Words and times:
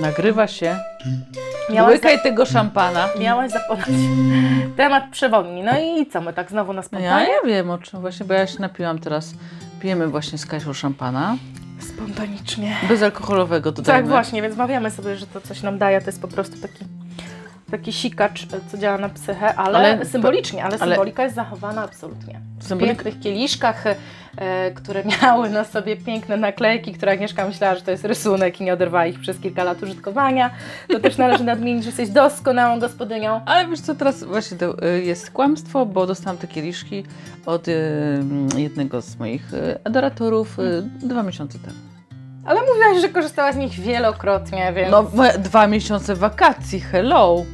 Nagrywa 0.00 0.46
się. 0.46 0.76
Miałaś, 1.70 1.92
Łykaj 1.94 2.22
tego 2.22 2.46
szampana. 2.46 3.08
za, 3.14 3.20
miałaś 3.20 3.50
zapodać 3.52 3.86
temat 4.76 5.04
przewodni. 5.10 5.62
No 5.62 5.72
i 5.80 6.06
co, 6.06 6.20
my 6.20 6.32
tak 6.32 6.50
znowu 6.50 6.72
na 6.72 6.82
spontanie? 6.82 7.06
ja 7.06 7.20
nie 7.20 7.52
wiem 7.52 7.70
o 7.70 7.78
czym 7.78 8.00
właśnie, 8.00 8.26
bo 8.26 8.34
ja 8.34 8.46
się 8.46 8.60
napiłam 8.60 8.98
teraz. 8.98 9.34
Pijemy 9.80 10.08
właśnie 10.08 10.38
z 10.38 10.46
Kasią 10.46 10.72
szampana. 10.72 11.36
Spontanicznie. 11.94 12.76
Bezalkoholowego 12.88 13.72
dodajmy. 13.72 14.02
Tak, 14.02 14.08
właśnie, 14.10 14.42
więc 14.42 14.56
mawiamy 14.56 14.90
sobie, 14.90 15.16
że 15.16 15.26
to 15.26 15.40
coś 15.40 15.62
nam 15.62 15.78
daje, 15.78 16.00
to 16.00 16.06
jest 16.06 16.20
po 16.22 16.28
prostu 16.28 16.56
taki, 16.60 16.84
taki 17.70 17.92
sikacz, 17.92 18.46
co 18.70 18.78
działa 18.78 18.98
na 18.98 19.08
psychę, 19.08 19.54
ale, 19.54 19.78
Ale- 19.78 20.04
symbolicznie, 20.06 20.64
ale, 20.64 20.76
ale- 20.80 20.94
symbolika 20.94 21.22
jest 21.22 21.34
zachowana 21.34 21.82
absolutnie. 21.82 22.40
W 22.60 22.78
pięknych 22.78 23.20
kieliszkach, 23.20 23.86
e, 23.86 23.94
które 24.74 25.04
miały 25.22 25.50
na 25.50 25.64
sobie 25.64 25.96
piękne 25.96 26.36
naklejki, 26.36 26.92
które 26.92 27.12
Agnieszka 27.12 27.46
myślała, 27.46 27.74
że 27.74 27.82
to 27.82 27.90
jest 27.90 28.04
rysunek 28.04 28.60
i 28.60 28.64
nie 28.64 28.72
oderwała 28.72 29.06
ich 29.06 29.20
przez 29.20 29.40
kilka 29.40 29.64
lat 29.64 29.82
użytkowania. 29.82 30.50
To 30.88 31.00
też 31.00 31.16
należy 31.16 31.44
nadmienić, 31.44 31.84
że 31.84 31.88
jesteś 31.88 32.08
doskonałą 32.08 32.80
gospodynią. 32.80 33.40
Ale 33.46 33.68
wiesz 33.68 33.80
co, 33.80 33.94
teraz 33.94 34.24
właśnie 34.24 34.56
to 34.56 34.86
y, 34.88 35.02
jest 35.02 35.30
kłamstwo, 35.30 35.86
bo 35.86 36.06
dostałam 36.06 36.38
te 36.38 36.46
kieliszki 36.46 37.04
od 37.46 37.68
y, 37.68 37.72
jednego 38.56 39.02
z 39.02 39.18
moich 39.18 39.52
adoratorów 39.84 40.56
dwa 41.02 41.22
miesiące 41.22 41.58
temu. 41.58 41.76
Ale 42.44 42.60
mówiłaś, 42.60 43.00
że 43.00 43.08
korzystałaś 43.08 43.54
z 43.54 43.58
nich 43.58 43.72
wielokrotnie, 43.72 44.72
więc... 44.72 44.90
No, 44.90 45.10
dwa 45.38 45.66
miesiące 45.66 46.14
wakacji, 46.14 46.80
hello! 46.80 47.44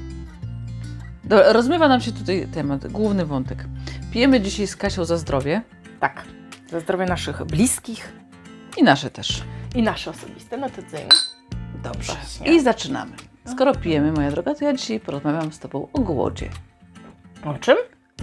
Rozmywa 1.30 1.88
nam 1.88 2.00
się 2.00 2.12
tutaj 2.12 2.46
temat, 2.54 2.86
główny 2.86 3.24
wątek. 3.24 3.64
Pijemy 4.12 4.40
dzisiaj 4.40 4.66
z 4.66 4.76
Kasią 4.76 5.04
za 5.04 5.16
zdrowie 5.16 5.62
Tak, 6.00 6.24
za 6.70 6.80
zdrowie 6.80 7.06
naszych 7.06 7.44
bliskich 7.44 8.12
i 8.76 8.82
nasze 8.82 9.10
też. 9.10 9.42
i 9.74 9.82
nasze 9.82 10.10
osobiste. 10.10 10.56
No 10.56 10.70
to 10.70 10.82
co? 10.82 10.96
Dobrze. 11.82 12.12
Właśnie. 12.12 12.54
I 12.54 12.60
zaczynamy. 12.60 13.16
Skoro 13.46 13.74
pijemy, 13.74 14.12
moja 14.12 14.30
droga, 14.30 14.54
to 14.54 14.64
ja 14.64 14.72
dzisiaj 14.72 15.00
porozmawiam 15.00 15.52
z 15.52 15.58
Tobą 15.58 15.88
o 15.92 16.00
głodzie. 16.00 16.50
O 17.44 17.54
czym? 17.54 17.76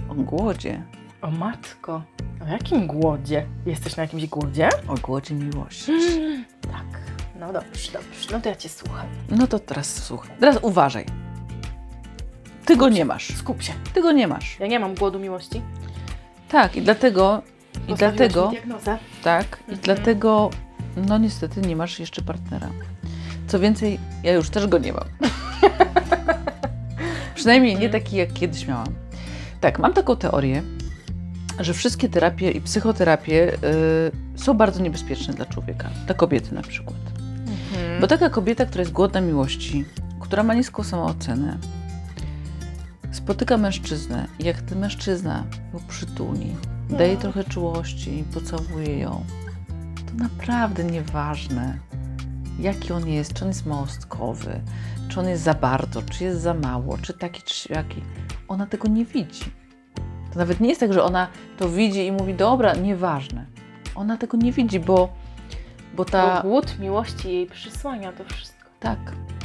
O 0.08 0.14
głodzie. 0.14 0.82
O 1.22 1.30
matko, 1.30 2.02
o 2.44 2.46
jakim 2.52 2.86
głodzie? 2.86 3.46
Jesteś 3.66 3.96
na 3.96 4.02
jakimś 4.02 4.26
głodzie? 4.26 4.68
O 4.88 4.94
głodzie 4.94 5.34
miłości. 5.34 5.92
Tak. 6.60 7.00
No 7.40 7.52
dobrze, 7.52 7.92
dobrze. 7.92 8.28
No 8.32 8.40
to 8.40 8.48
ja 8.48 8.56
Cię 8.56 8.68
słucham. 8.68 9.06
No 9.30 9.46
to 9.46 9.58
teraz 9.58 10.04
słuchaj. 10.04 10.36
Teraz 10.40 10.58
uważaj. 10.62 11.06
Ty 12.64 12.76
go 12.76 12.88
nie 12.88 13.04
masz. 13.04 13.36
Skup 13.36 13.62
się. 13.62 13.72
Ty 13.94 14.02
go 14.02 14.12
nie 14.12 14.28
masz. 14.28 14.60
Ja 14.60 14.66
nie 14.66 14.80
mam 14.80 14.94
głodu 14.94 15.18
miłości. 15.18 15.62
Tak, 16.48 16.76
i 16.76 16.82
dlatego, 16.82 17.42
i 17.88 17.94
dlatego, 17.94 18.52
tak, 19.22 19.58
i 19.68 19.70
Mhm. 19.70 19.78
dlatego, 19.82 20.50
no 20.96 21.18
niestety 21.18 21.60
nie 21.60 21.76
masz 21.76 22.00
jeszcze 22.00 22.22
partnera. 22.22 22.70
Co 23.46 23.58
więcej, 23.58 23.98
ja 24.22 24.32
już 24.32 24.50
też 24.50 24.66
go 24.66 24.78
nie 24.78 24.92
mam. 24.92 25.04
Przynajmniej 27.34 27.76
nie 27.78 27.90
taki, 27.90 28.16
jak 28.16 28.32
kiedyś 28.32 28.66
miałam. 28.68 28.86
Tak, 29.60 29.78
mam 29.78 29.92
taką 29.92 30.16
teorię, 30.16 30.62
że 31.60 31.74
wszystkie 31.74 32.08
terapie 32.08 32.50
i 32.50 32.60
psychoterapie 32.60 33.52
y, 34.34 34.38
są 34.38 34.54
bardzo 34.54 34.82
niebezpieczne 34.82 35.34
dla 35.34 35.46
człowieka, 35.46 35.88
dla 36.06 36.14
kobiety 36.14 36.54
na 36.54 36.62
przykład. 36.62 36.96
Mhm. 37.46 38.00
Bo 38.00 38.06
taka 38.06 38.30
kobieta, 38.30 38.66
która 38.66 38.82
jest 38.82 38.92
głodna 38.92 39.20
miłości, 39.20 39.84
która 40.20 40.42
ma 40.42 40.54
niską 40.54 40.82
samoocenę, 40.82 41.58
spotyka 43.12 43.56
mężczyznę 43.56 44.26
i 44.38 44.44
jak 44.44 44.62
ten 44.62 44.78
mężczyzna 44.78 45.44
ją 45.74 45.80
przytuli, 45.88 46.56
daje 46.94 47.16
trochę 47.16 47.44
czułości, 47.44 48.24
pocałuje 48.34 48.98
ją, 48.98 49.24
to 50.06 50.24
naprawdę 50.24 50.84
nieważne, 50.84 51.78
jaki 52.58 52.92
on 52.92 53.08
jest, 53.08 53.32
czy 53.32 53.44
on 53.44 53.48
jest 53.48 53.66
małostkowy, 53.66 54.60
czy 55.08 55.20
on 55.20 55.28
jest 55.28 55.42
za 55.42 55.54
bardzo, 55.54 56.02
czy 56.02 56.24
jest 56.24 56.40
za 56.40 56.54
mało, 56.54 56.98
czy 56.98 57.14
taki, 57.14 57.42
czy 57.42 57.54
siaki. 57.54 58.02
Ona 58.48 58.66
tego 58.66 58.88
nie 58.88 59.04
widzi. 59.04 59.44
To 60.32 60.38
nawet 60.38 60.60
nie 60.60 60.68
jest 60.68 60.80
tak, 60.80 60.92
że 60.92 61.02
ona 61.02 61.28
to 61.58 61.68
widzi 61.68 62.06
i 62.06 62.12
mówi, 62.12 62.34
dobra, 62.34 62.74
nieważne. 62.74 63.46
Ona 63.94 64.16
tego 64.16 64.36
nie 64.36 64.52
widzi, 64.52 64.80
bo, 64.80 65.08
bo 65.96 66.04
ta... 66.04 66.42
Bo 66.42 66.48
głód 66.48 66.78
miłości 66.78 67.28
jej 67.28 67.46
przysłania 67.46 68.12
to 68.12 68.24
wszystko. 68.24 68.70
Tak. 68.80 68.98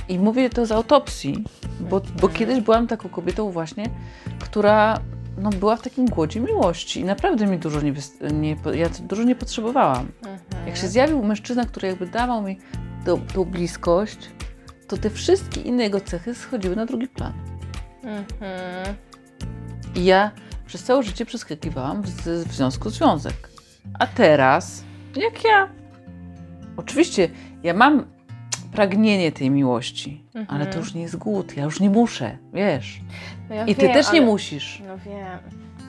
I 0.10 0.20
mówię 0.20 0.50
to 0.50 0.66
z 0.66 0.72
autopsji, 0.72 1.44
bo, 1.80 2.02
bo 2.22 2.30
kiedyś 2.30 2.62
byłam 2.62 2.88
taką 2.88 3.10
kobietą 3.10 3.52
właśnie, 3.52 3.90
która 4.40 5.00
no, 5.40 5.50
była 5.50 5.76
w 5.76 5.82
takim 5.82 6.06
głodzie 6.06 6.40
miłości 6.40 7.00
i 7.00 7.04
naprawdę 7.04 7.48
mi 7.48 7.58
dużo 7.58 7.82
nie, 7.82 7.94
nie, 8.32 8.56
ja 8.74 8.90
dużo 8.90 9.24
nie 9.24 9.36
potrzebowałam. 9.36 10.12
Mhm. 10.18 10.68
Jak 10.68 10.78
się 10.78 10.88
zjawił 10.88 11.24
mężczyzna, 11.24 11.66
który 11.66 11.88
jakby 11.88 12.08
dawał 12.08 12.42
mi 12.42 12.60
tą, 13.06 13.46
bliskość, 13.46 14.30
to 14.88 14.98
te 14.98 15.10
wszystkie 15.10 15.62
inne 15.62 15.84
jego 15.84 16.02
cechy 16.02 16.36
schodziły 16.36 16.76
na 16.76 16.86
drugi 16.86 17.08
plan. 17.08 17.34
Mhm. 18.04 18.96
I 19.96 20.06
ja 20.06 20.32
przez 20.66 20.84
całe 20.84 21.04
życie 21.04 21.26
przeskakiwałam 21.26 22.02
w, 22.02 22.10
w 22.26 22.54
związku 22.54 22.90
związek. 22.90 23.50
A 24.00 24.08
teraz, 24.08 24.84
jak 25.16 25.44
ja? 25.44 25.70
Oczywiście, 26.78 27.30
ja 27.64 27.74
mam 27.74 28.06
pragnienie 28.72 29.32
tej 29.32 29.50
miłości, 29.52 30.24
Mhm. 30.36 30.62
ale 30.62 30.72
to 30.72 30.80
już 30.80 30.94
nie 30.94 31.02
jest 31.02 31.16
głód, 31.18 31.58
ja 31.58 31.64
już 31.64 31.80
nie 31.80 31.90
muszę, 31.90 32.38
wiesz. 32.54 33.02
No 33.50 33.56
ja 33.56 33.66
I 33.66 33.76
ty 33.76 33.82
wiem, 33.82 33.94
też 33.94 34.12
nie 34.12 34.20
ale- 34.20 34.28
musisz. 34.28 34.82
No 34.88 34.98
wiem. 34.98 35.40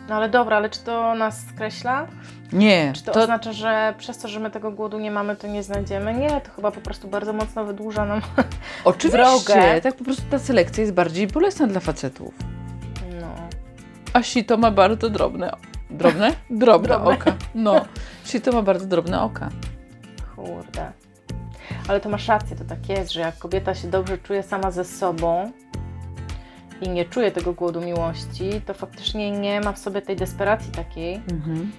No 0.08 0.16
ale 0.16 0.28
dobra, 0.28 0.56
ale 0.56 0.70
czy 0.70 0.80
to 0.80 1.14
nas 1.14 1.46
skreśla? 1.46 2.06
Nie, 2.52 2.92
Czy 2.96 3.02
to, 3.04 3.12
to, 3.12 3.20
oznacza, 3.22 3.52
że 3.52 3.94
przez 3.98 4.18
to, 4.18 4.28
że 4.28 4.40
my 4.40 4.50
tego 4.50 4.70
głodu 4.70 4.98
nie 4.98 5.10
mamy, 5.10 5.36
to 5.36 5.46
nie 5.46 5.62
znajdziemy? 5.62 6.14
Nie, 6.14 6.28
to 6.40 6.50
chyba 6.56 6.70
po 6.70 6.80
prostu 6.80 7.08
bardzo 7.08 7.32
mocno 7.32 7.64
wydłuża 7.64 8.06
nam. 8.06 8.20
oczywiście, 8.84 9.18
drogę. 9.18 9.80
tak 9.80 9.94
po 9.96 10.04
prostu 10.04 10.22
ta 10.30 10.38
selekcja 10.38 10.80
jest 10.80 10.94
bardziej 10.94 11.26
bolesna 11.26 11.66
dla 11.66 11.80
facetów. 11.80 12.34
No. 13.20 13.34
A 14.12 14.22
sito 14.22 14.56
ma 14.56 14.70
bardzo 14.70 15.10
drobne, 15.10 15.52
drobne? 15.90 16.30
Drobne, 16.50 16.88
Drobne. 16.88 17.14
oka. 17.14 17.32
No, 17.54 17.84
sito 18.30 18.52
ma 18.52 18.62
bardzo 18.62 18.86
drobne 18.86 19.20
oka. 19.22 19.48
Kurde. 20.36 20.92
Ale 21.88 22.00
to 22.00 22.08
masz 22.08 22.28
rację, 22.28 22.56
to 22.56 22.64
tak 22.64 22.88
jest, 22.88 23.12
że 23.12 23.20
jak 23.20 23.38
kobieta 23.38 23.74
się 23.74 23.88
dobrze 23.88 24.18
czuje 24.18 24.42
sama 24.42 24.70
ze 24.70 24.84
sobą 24.84 25.52
i 26.80 26.88
nie 26.88 27.04
czuje 27.04 27.30
tego 27.30 27.52
głodu 27.52 27.80
miłości, 27.80 28.50
to 28.66 28.74
faktycznie 28.74 29.30
nie 29.30 29.60
ma 29.60 29.72
w 29.72 29.78
sobie 29.78 30.02
tej 30.02 30.16
desperacji 30.16 30.72
takiej 30.72 31.14
Mhm. 31.14 31.72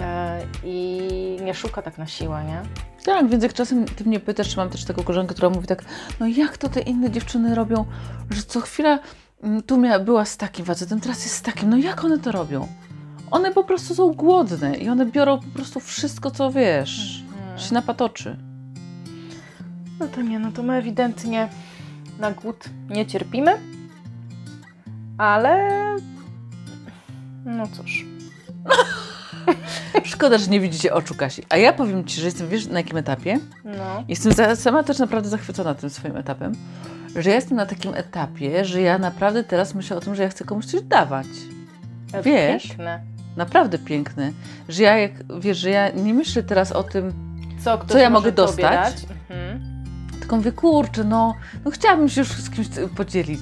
e, 0.00 0.40
i 0.64 1.00
nie 1.44 1.54
szuka 1.54 1.82
tak 1.82 1.98
na 1.98 2.06
siłę, 2.06 2.44
nie? 2.44 2.62
Tak, 3.04 3.28
więc 3.28 3.42
jak 3.42 3.52
czasem 3.52 3.84
ty 3.84 4.04
mnie 4.04 4.20
pytasz, 4.20 4.48
czy 4.48 4.56
mam 4.56 4.70
też 4.70 4.84
taką 4.84 5.02
koleżankę, 5.02 5.34
która 5.34 5.50
mówi 5.50 5.66
tak, 5.66 5.84
no 6.20 6.26
jak 6.26 6.58
to 6.58 6.68
te 6.68 6.80
inne 6.80 7.10
dziewczyny 7.10 7.54
robią, 7.54 7.84
że 8.30 8.42
co 8.42 8.60
chwila 8.60 8.98
mm, 9.42 9.62
tu 9.62 9.76
miała, 9.76 9.98
była 9.98 10.24
z 10.24 10.36
takim 10.36 10.64
facetem, 10.64 11.00
teraz 11.00 11.24
jest 11.24 11.34
z 11.36 11.42
takim, 11.42 11.70
no 11.70 11.76
jak 11.76 12.04
one 12.04 12.18
to 12.18 12.32
robią? 12.32 12.68
One 13.30 13.52
po 13.52 13.64
prostu 13.64 13.94
są 13.94 14.12
głodne 14.12 14.76
i 14.76 14.88
one 14.88 15.06
biorą 15.06 15.38
po 15.38 15.48
prostu 15.54 15.80
wszystko, 15.80 16.30
co 16.30 16.50
wiesz, 16.52 17.24
Mhm. 17.32 17.58
się 17.58 17.74
napatoczy. 17.74 18.36
No 20.00 20.08
to 20.08 20.22
nie, 20.22 20.38
no 20.38 20.52
to 20.52 20.62
my 20.62 20.74
ewidentnie 20.74 21.48
na 22.18 22.30
głód 22.30 22.64
nie 22.90 23.06
cierpimy, 23.06 23.58
ale 25.18 25.68
no 27.44 27.66
cóż. 27.66 28.04
Szkoda, 30.04 30.38
że 30.38 30.46
nie 30.46 30.60
widzicie 30.60 30.94
oczu 30.94 31.14
Kasi. 31.14 31.42
A 31.48 31.56
ja 31.56 31.72
powiem 31.72 32.04
Ci, 32.04 32.20
że 32.20 32.26
jestem, 32.26 32.48
wiesz, 32.48 32.66
na 32.66 32.78
jakim 32.78 32.96
etapie? 32.96 33.38
No. 33.64 34.04
Jestem 34.08 34.32
za, 34.32 34.56
sama 34.56 34.82
też 34.82 34.98
naprawdę 34.98 35.28
zachwycona 35.28 35.74
tym 35.74 35.90
swoim 35.90 36.16
etapem, 36.16 36.52
że 37.16 37.30
ja 37.30 37.36
jestem 37.36 37.56
na 37.56 37.66
takim 37.66 37.94
etapie, 37.94 38.64
że 38.64 38.80
ja 38.80 38.98
naprawdę 38.98 39.44
teraz 39.44 39.74
myślę 39.74 39.96
o 39.96 40.00
tym, 40.00 40.14
że 40.14 40.22
ja 40.22 40.28
chcę 40.28 40.44
komuś 40.44 40.66
coś 40.66 40.82
dawać. 40.82 41.26
Wiesz? 42.24 42.66
Piękne. 42.66 43.00
Naprawdę 43.36 43.78
piękny. 43.78 44.32
Że 44.68 44.82
ja, 44.82 44.96
jak, 44.96 45.12
wiesz, 45.40 45.58
że 45.58 45.70
ja 45.70 45.90
nie 45.90 46.14
myślę 46.14 46.42
teraz 46.42 46.72
o 46.72 46.82
tym, 46.82 47.12
Co, 47.64 47.78
Co 47.88 47.98
ja 47.98 48.10
mogę 48.10 48.32
dostać? 48.32 48.62
Dać? 48.62 49.17
Tylko 50.28 50.36
mówię, 50.36 50.52
kurczę, 50.52 51.04
no, 51.04 51.34
no 51.64 51.70
chciałabym 51.70 52.08
się 52.08 52.20
już 52.20 52.28
z 52.28 52.50
kimś 52.50 52.66
podzielić. 52.96 53.40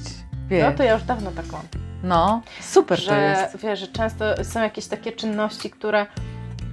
Wiesz? 0.49 0.65
No 0.71 0.77
to 0.77 0.83
ja 0.83 0.93
już 0.95 1.03
dawno 1.03 1.31
tak 1.31 1.47
mam. 1.53 1.63
No, 2.03 2.43
super 2.61 2.99
to 2.99 3.05
że 3.05 3.21
jest. 3.23 3.63
wiesz, 3.63 3.81
że 3.81 3.87
często 3.89 4.45
są 4.45 4.63
jakieś 4.63 4.87
takie 4.87 5.13
czynności, 5.13 5.71
które 5.71 6.07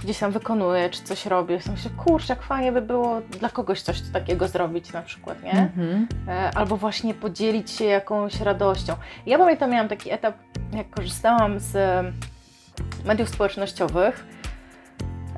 gdzieś 0.04 0.18
tam 0.19 0.31
wykonuję, 0.31 0.89
czy 0.89 1.04
coś 1.04 1.25
robię. 1.25 1.60
I 1.68 1.71
myślę, 1.71 1.92
kurczę, 1.98 2.33
jak 2.33 2.44
fajnie 2.44 2.71
by 2.71 2.81
było 2.81 3.21
dla 3.21 3.50
kogoś 3.50 3.81
coś 3.81 4.01
takiego 4.13 4.48
zrobić 4.48 4.94
na 4.94 5.01
przykład, 5.01 5.44
nie? 5.44 5.51
Mhm. 5.51 6.07
E, 6.27 6.51
Albo 6.56 6.77
właśnie 6.77 7.13
podzielić 7.13 7.71
się 7.71 7.86
jakąś 7.86 8.42
radością. 8.42 8.95
Ja 9.25 9.38
pamiętam, 9.38 9.71
miałam 9.71 9.88
taki 9.88 10.12
etap, 10.12 10.36
jak 10.74 10.89
korzystałam 10.89 11.59
z 11.59 11.75
mediów 13.06 13.30
społecznościowych. 13.30 14.25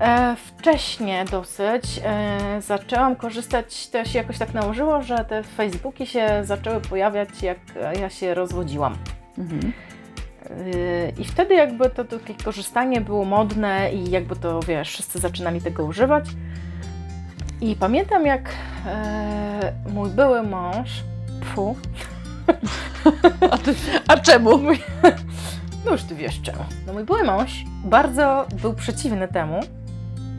E, 0.01 0.35
wcześnie 0.35 1.25
dosyć 1.31 2.01
e, 2.05 2.61
zaczęłam 2.61 3.15
korzystać, 3.15 3.87
to 3.87 4.05
się 4.05 4.19
jakoś 4.19 4.37
tak 4.37 4.53
nałożyło, 4.53 5.01
że 5.01 5.17
te 5.17 5.43
Facebooki 5.43 6.07
się 6.07 6.27
zaczęły 6.43 6.81
pojawiać, 6.81 7.43
jak 7.43 7.57
ja 7.99 8.09
się 8.09 8.33
rozwodziłam. 8.33 8.97
Mhm. 9.37 9.73
Yy, 10.49 11.13
I 11.17 11.25
wtedy 11.25 11.55
jakby 11.55 11.89
to 11.89 12.05
takie 12.05 12.35
korzystanie 12.43 13.01
było 13.01 13.25
modne 13.25 13.93
i 13.93 14.11
jakby 14.11 14.35
to, 14.35 14.59
wiesz, 14.59 14.89
wszyscy 14.89 15.19
zaczynali 15.19 15.61
tego 15.61 15.85
używać. 15.85 16.25
I 17.61 17.75
pamiętam, 17.75 18.25
jak 18.25 18.49
e, 18.85 19.73
mój 19.93 20.09
były 20.09 20.43
mąż, 20.43 20.89
fu, 21.43 21.75
A, 23.51 23.57
ty, 23.57 23.75
a 24.07 24.17
czemu? 24.17 24.59
no 25.85 25.91
już 25.91 26.03
ty 26.03 26.15
wiesz 26.15 26.41
czemu. 26.41 26.65
No 26.87 26.93
mój 26.93 27.03
były 27.03 27.23
mąż 27.23 27.63
bardzo 27.85 28.47
był 28.61 28.73
przeciwny 28.73 29.27
temu, 29.27 29.59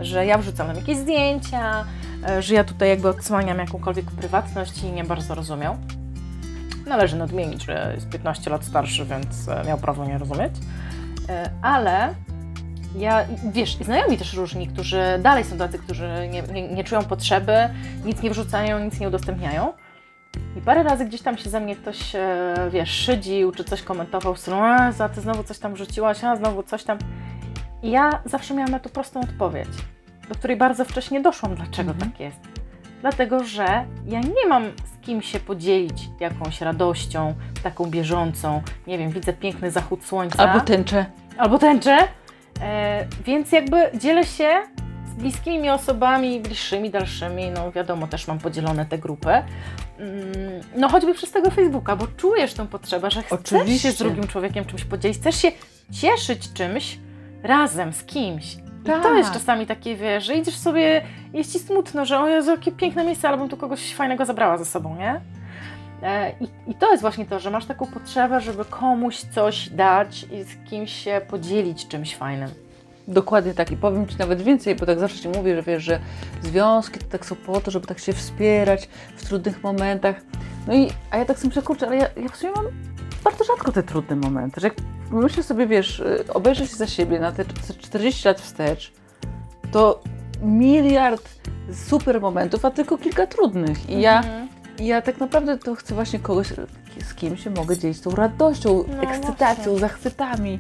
że 0.01 0.27
ja 0.27 0.39
wrzucam 0.39 0.77
jakieś 0.77 0.97
zdjęcia, 0.97 1.85
e, 2.29 2.43
że 2.43 2.55
ja 2.55 2.65
tutaj 2.65 2.89
jakby 2.89 3.09
odsłaniam 3.09 3.59
jakąkolwiek 3.59 4.11
prywatność 4.11 4.83
i 4.83 4.93
nie 4.93 5.05
bardzo 5.05 5.35
rozumiał. 5.35 5.77
Należy 6.87 7.17
nadmienić, 7.17 7.65
że 7.65 7.93
jest 7.95 8.09
15 8.09 8.51
lat 8.51 8.65
starszy, 8.65 9.05
więc 9.05 9.49
e, 9.49 9.65
miał 9.67 9.79
prawo 9.79 10.05
nie 10.05 10.19
rozumieć. 10.19 10.53
E, 11.29 11.51
Ale 11.63 12.15
ja, 12.99 13.25
wiesz, 13.53 13.77
znajomi 13.77 14.19
też 14.19 14.35
różni, 14.35 14.69
którzy 14.69 15.03
dalej 15.23 15.45
są 15.45 15.59
tacy, 15.59 15.79
którzy 15.79 16.29
nie, 16.31 16.43
nie, 16.43 16.69
nie 16.69 16.85
czują 16.85 17.05
potrzeby, 17.05 17.53
nic 18.05 18.23
nie 18.23 18.31
wrzucają, 18.31 18.79
nic 18.79 19.01
nie 19.01 19.09
udostępniają. 19.09 19.73
I 20.57 20.61
parę 20.61 20.83
razy 20.83 21.05
gdzieś 21.05 21.23
tam 21.23 21.39
się 21.39 21.51
ze 21.51 21.61
mnie 21.61 21.77
ktoś, 21.77 22.13
wiesz, 22.71 22.91
szydził, 22.91 23.53
czy 23.53 23.65
coś 23.65 23.83
komentował 23.83 24.37
stylu, 24.37 24.57
a 24.99 25.09
ty 25.15 25.21
znowu 25.21 25.45
coś 25.45 25.59
tam 25.59 25.75
wrzuciłaś, 25.75 26.25
a 26.25 26.37
znowu 26.37 26.63
coś 26.63 26.85
tam. 26.85 26.99
I 27.87 27.91
ja 27.91 28.23
zawsze 28.25 28.55
miałam 28.55 28.71
na 28.71 28.79
to 28.79 28.89
prostą 28.89 29.21
odpowiedź, 29.21 29.69
do 30.29 30.35
której 30.35 30.57
bardzo 30.57 30.85
wcześnie 30.85 31.21
doszłam, 31.21 31.55
dlaczego 31.55 31.91
Mhm. 31.91 32.11
tak 32.11 32.21
jest. 32.21 32.37
Dlatego, 33.01 33.45
że 33.45 33.65
ja 34.07 34.21
nie 34.21 34.49
mam 34.49 34.65
z 34.65 35.07
kim 35.07 35.23
się 35.23 35.41
podzielić 35.41 36.09
jakąś 36.21 36.61
radością, 36.61 37.35
taką 37.63 37.87
bieżącą. 37.91 38.63
Nie 38.87 38.99
wiem, 38.99 39.11
widzę 39.11 39.33
piękny 39.33 39.71
zachód 39.71 40.05
słońca 40.05 40.49
Albo 40.51 40.65
tęczę. 40.65 41.07
albo 41.39 41.59
tęczę. 41.59 41.99
E, 42.61 43.07
więc 43.25 43.53
jakby 43.53 43.91
dzielę 43.95 44.25
się 44.25 44.49
z 45.11 45.15
bliskimi 45.15 45.59
mi 45.59 45.71
osobami, 45.71 46.41
bliższymi, 46.41 46.91
dalszymi. 46.91 47.51
No 47.51 47.73
wiadomo, 47.73 48.07
też 48.07 48.29
mam 48.29 48.39
podzielone 48.39 48.87
te 48.87 48.99
grupy. 48.99 49.29
Mm, 49.31 49.45
no 50.77 50.89
choćby 50.89 51.15
przez 51.15 51.31
tego 51.31 51.51
Facebooka, 51.51 51.97
bo 51.97 52.07
czujesz 52.07 52.55
tą 52.55 52.67
potrzebę, 52.67 53.11
że 53.11 53.23
chcesz 53.23 53.41
Oczywiście. 53.41 53.89
się 53.89 53.93
z 53.95 53.99
drugim 53.99 54.27
człowiekiem 54.27 54.65
czymś 54.65 54.85
podzielić, 54.85 55.19
chcesz 55.19 55.37
się 55.37 55.53
cieszyć 55.93 56.53
czymś 56.53 56.99
razem 57.47 57.93
z 57.93 58.05
kimś. 58.05 58.55
I 58.55 58.89
to 58.89 59.01
Tak. 59.03 59.17
jest 59.17 59.33
czasami 59.33 59.67
takie, 59.67 59.97
wiesz, 59.97 60.25
że 60.25 60.35
idziesz 60.35 60.57
sobie, 60.57 61.03
jest 61.33 61.53
ci 61.53 61.59
smutno, 61.59 62.05
że 62.05 62.21
o 62.21 62.29
Jezu, 62.29 62.51
jakie 62.51 62.73
piękne 62.73 63.05
miejsce, 63.05 63.29
ale 63.29 63.37
bym 63.39 63.49
tu 63.49 63.57
kogoś 63.57 63.95
fajnego 63.95 64.25
zabrała 64.25 64.59
ze 64.59 64.65
sobą, 64.65 64.97
nie? 64.97 65.21
E, 66.03 66.31
I, 66.41 66.71
I 66.71 66.75
to 66.75 66.91
jest 66.91 67.01
właśnie 67.01 67.27
to, 67.27 67.41
że 67.41 67.51
masz 67.51 67.65
taką 67.65 67.87
potrzebę, 67.87 68.41
żeby 68.41 68.65
komuś 68.65 69.17
coś 69.17 69.69
dać 69.69 70.23
i 70.23 70.43
z 70.45 70.71
kimś 70.71 70.93
się 70.93 71.21
podzielić 71.29 71.89
czymś 71.89 72.17
fajnym. 72.17 72.51
Dokładnie 73.09 73.55
tak. 73.55 73.71
I 73.71 73.77
powiem 73.77 74.07
Ci 74.07 74.17
nawet 74.19 74.43
więcej, 74.43 74.75
bo 74.75 74.87
tak 74.87 74.99
zawsze 74.99 75.19
Ci 75.19 75.29
mówię, 75.29 75.57
że 75.57 75.63
wiesz, 75.63 75.83
że 75.83 76.01
związki 76.43 76.99
to 76.99 77.07
tak 77.07 77.27
są 77.27 77.37
po 77.37 77.61
to, 77.61 77.71
żeby 77.71 77.87
tak 77.87 77.99
się 77.99 78.13
wspierać 78.13 78.89
w 79.17 79.29
trudnych 79.29 79.63
momentach. 79.63 80.17
No 80.67 80.75
i, 80.75 80.89
a 81.11 81.17
ja 81.17 81.25
tak 81.25 81.37
sobie 81.39 81.49
myślę, 81.49 81.63
kurczę, 81.63 81.87
ale 81.87 81.97
ja, 81.97 82.07
ja 82.23 82.29
w 82.29 82.37
sumie 82.37 82.53
mam 82.57 82.65
bardzo 83.31 83.45
rzadko 83.45 83.73
te 83.73 83.83
trudne 83.83 84.17
momenty, 84.17 84.61
że 84.61 84.67
jak 84.67 84.77
myślę 85.11 85.43
sobie, 85.43 85.67
wiesz, 85.67 86.01
y, 86.01 86.25
obejrzę 86.35 86.67
się 86.67 86.77
za 86.77 86.87
siebie 86.87 87.21
na 87.21 87.33
te 87.33 87.45
40 87.79 88.29
lat 88.29 88.41
wstecz, 88.41 88.93
to 89.73 90.03
miliard 90.43 91.29
super 91.75 92.21
momentów, 92.21 92.65
a 92.65 92.71
tylko 92.71 92.99
kilka 92.99 93.27
trudnych. 93.27 93.91
I 93.91 94.01
ja, 94.01 94.19
Mhm. 94.19 94.49
ja 94.79 95.03
tak 95.03 95.21
naprawdę 95.21 95.59
to 95.59 95.75
chcę 95.75 95.95
właśnie 95.95 96.19
kogoś, 96.19 96.49
z 97.05 97.15
kim 97.15 97.37
się 97.37 97.51
mogę 97.51 97.79
dzielić 97.79 98.01
tą 98.01 98.11
radością, 98.11 98.85
No 98.89 99.03
ekscytacją, 99.03 99.65
właśnie. 99.65 99.79
zachwytami. 99.79 100.59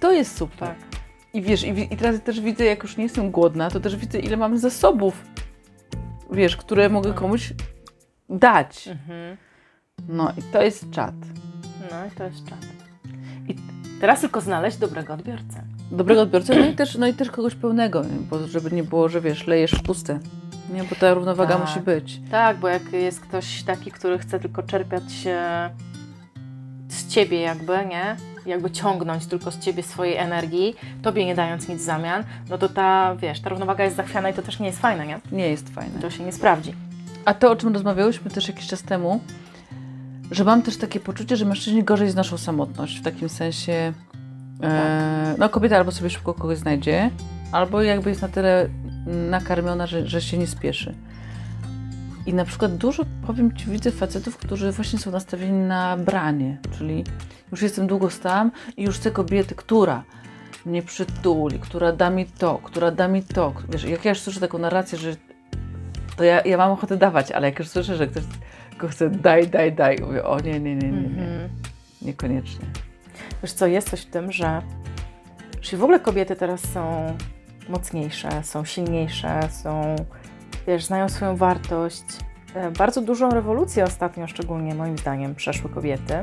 To 0.00 0.12
jest 0.12 0.36
super. 0.36 0.58
Tak. 0.68 0.76
I 1.34 1.42
wiesz, 1.42 1.64
i, 1.64 1.94
i 1.94 1.96
teraz 1.96 2.20
też 2.22 2.40
widzę, 2.40 2.64
jak 2.64 2.82
już 2.82 2.96
nie 2.96 3.02
jestem 3.04 3.30
głodna, 3.30 3.70
to 3.70 3.80
też 3.80 3.96
widzę, 3.96 4.18
ile 4.18 4.36
mam 4.36 4.58
zasobów, 4.58 5.24
wiesz, 6.30 6.56
które 6.56 6.88
mogę 6.88 7.12
komuś 7.12 7.52
dać. 8.28 8.88
Mhm. 8.88 9.36
No 10.08 10.32
i 10.38 10.42
to 10.42 10.62
jest 10.62 10.90
czat. 10.90 11.14
No 11.90 12.06
i 12.06 12.10
to 12.10 12.24
jest 12.24 12.44
czat. 12.48 12.58
I- 13.48 13.56
teraz 14.00 14.20
tylko 14.20 14.40
znaleźć 14.40 14.76
dobrego 14.76 15.14
odbiorcę. 15.14 15.62
Dobrego 15.90 16.22
odbiorcę, 16.22 16.58
no 16.60 16.66
i 16.66 16.74
też, 16.74 16.94
no 16.94 17.06
i 17.06 17.14
też 17.14 17.30
kogoś 17.30 17.54
pełnego, 17.54 18.02
nie? 18.02 18.16
bo 18.30 18.46
żeby 18.48 18.70
nie 18.70 18.82
było, 18.84 19.08
że 19.08 19.20
wiesz, 19.20 19.46
lejesz 19.46 19.70
w 19.72 19.82
puste. 19.82 20.18
Nie, 20.72 20.84
bo 20.84 20.96
ta 20.96 21.14
równowaga 21.14 21.54
Tak. 21.58 21.68
musi 21.68 21.80
być. 21.80 22.20
Tak, 22.30 22.56
bo 22.56 22.68
jak 22.68 22.92
jest 22.92 23.20
ktoś 23.20 23.62
taki, 23.62 23.90
który 23.90 24.18
chce 24.18 24.40
tylko 24.40 24.62
czerpiać 24.62 25.04
z 26.88 27.08
ciebie 27.08 27.40
jakby, 27.40 27.72
nie? 27.86 28.16
Jakby 28.46 28.70
ciągnąć 28.70 29.26
tylko 29.26 29.50
z 29.50 29.58
ciebie 29.58 29.82
swojej 29.82 30.16
energii, 30.16 30.74
tobie 31.02 31.26
nie 31.26 31.34
dając 31.34 31.68
nic 31.68 31.78
w 31.82 31.84
zamian, 31.84 32.24
no 32.50 32.58
to 32.58 32.68
ta, 32.68 33.16
wiesz, 33.16 33.40
ta 33.40 33.50
równowaga 33.50 33.84
jest 33.84 33.96
zachwiana 33.96 34.30
i 34.30 34.34
to 34.34 34.42
też 34.42 34.60
nie 34.60 34.66
jest 34.66 34.78
fajne, 34.78 35.06
nie? 35.06 35.20
Nie 35.32 35.48
jest 35.48 35.68
fajne. 35.68 36.00
To 36.00 36.10
się 36.10 36.24
nie 36.24 36.32
sprawdzi. 36.32 36.74
A 37.24 37.34
to, 37.34 37.50
o 37.50 37.56
czym 37.56 37.72
rozmawiałyśmy 37.74 38.30
też 38.30 38.48
jakiś 38.48 38.66
czas 38.66 38.82
temu, 38.82 39.20
że 40.30 40.44
mam 40.44 40.62
też 40.62 40.76
takie 40.76 41.00
poczucie, 41.00 41.36
że 41.36 41.44
mężczyźni 41.44 41.84
gorzej 41.84 42.10
znoszą 42.10 42.38
samotność, 42.38 42.98
w 42.98 43.02
takim 43.02 43.28
sensie, 43.28 43.92
e, 44.62 45.34
no 45.38 45.48
kobieta 45.48 45.76
albo 45.76 45.92
sobie 45.92 46.10
szybko 46.10 46.34
kogoś 46.34 46.58
znajdzie, 46.58 47.10
albo 47.52 47.82
jakby 47.82 48.10
jest 48.10 48.22
na 48.22 48.28
tyle 48.28 48.68
nakarmiona, 49.30 49.86
że, 49.86 50.06
że 50.06 50.20
się 50.20 50.38
nie 50.38 50.46
spieszy. 50.46 50.94
I 52.26 52.34
na 52.34 52.44
przykład 52.44 52.76
dużo, 52.76 53.04
powiem 53.26 53.56
Ci, 53.56 53.70
widzę 53.70 53.90
facetów, 53.90 54.36
którzy 54.36 54.72
właśnie 54.72 54.98
są 54.98 55.10
nastawieni 55.10 55.58
na 55.58 55.96
branie, 55.96 56.58
czyli 56.78 57.04
już 57.50 57.62
jestem 57.62 57.86
długo 57.86 58.08
tam 58.22 58.50
i 58.76 58.82
już 58.82 58.96
chcę 58.96 59.10
kobiety, 59.10 59.54
która 59.54 60.02
mnie 60.66 60.82
przytuli, 60.82 61.58
która 61.58 61.92
da 61.92 62.10
mi 62.10 62.26
to, 62.26 62.58
która 62.62 62.90
da 62.90 63.08
mi 63.08 63.22
to. 63.22 63.52
Wiesz, 63.68 63.84
jak 63.84 64.04
ja 64.04 64.10
już 64.10 64.20
słyszę 64.20 64.40
taką 64.40 64.58
narrację, 64.58 64.98
że 64.98 65.16
to 66.16 66.24
ja, 66.24 66.40
ja 66.40 66.56
mam 66.56 66.70
ochotę 66.70 66.96
dawać, 66.96 67.32
ale 67.32 67.48
jak 67.48 67.58
już 67.58 67.68
słyszę, 67.68 67.96
że 67.96 68.06
ktoś 68.06 68.22
tylko 68.78 68.88
chce 68.92 69.10
daj, 69.10 69.48
daj, 69.48 69.72
daj, 69.72 69.96
mówię, 70.06 70.24
o 70.24 70.40
nie, 70.40 70.60
nie, 70.60 70.74
nie, 70.76 70.90
nie, 70.90 70.92
nie, 70.92 71.06
Mhm. 71.22 71.48
niekoniecznie. 72.02 72.66
Wiesz 73.42 73.52
co, 73.52 73.66
jest 73.66 73.90
coś 73.90 74.00
w 74.00 74.10
tym, 74.10 74.32
że 74.32 74.62
czy 75.60 75.76
w 75.76 75.82
ogóle 75.82 76.00
kobiety 76.00 76.36
teraz 76.36 76.60
są 76.60 77.06
mocniejsze, 77.68 78.28
są 78.42 78.64
silniejsze, 78.64 79.40
są, 79.50 79.96
wiesz, 80.66 80.84
znają 80.84 81.08
swoją 81.08 81.36
wartość. 81.36 82.04
E, 82.54 82.70
Bardzo 82.70 83.00
dużą 83.02 83.30
rewolucję 83.30 83.84
ostatnio, 83.84 84.26
szczególnie 84.26 84.74
moim 84.74 84.98
zdaniem, 84.98 85.34
przeszły 85.34 85.70
kobiety. 85.70 86.14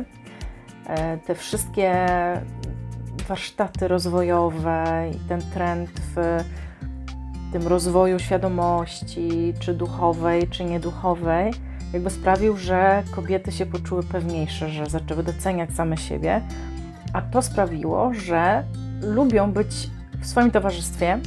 E, 0.88 1.18
Te 1.18 1.36
wszystkie 1.36 2.06
warsztaty 3.28 3.88
rozwojowe 3.88 5.10
i 5.16 5.20
ten 5.30 5.42
trend 5.54 5.90
w 6.16 6.44
tym 7.52 7.68
rozwoju 7.68 8.20
świadomości, 8.20 9.54
czy 9.60 9.74
duchowej, 9.74 10.48
czy 10.48 10.64
nieduchowej, 10.64 11.52
jakby 11.96 12.10
sprawił, 12.10 12.58
że 12.58 13.04
kobiety 13.12 13.52
się 13.52 13.66
poczuły 13.66 14.04
pewniejsze, 14.04 14.70
że 14.70 14.86
zaczęły 14.86 15.24
doceniać 15.24 15.72
same 15.72 15.98
siebie, 15.98 16.42
a 17.14 17.22
to 17.22 17.42
sprawiło, 17.42 18.14
że 18.14 18.64
lubią 19.02 19.52
być 19.52 19.90
w 20.22 20.28
swoim 20.28 20.52
towarzystwie, 20.52 21.20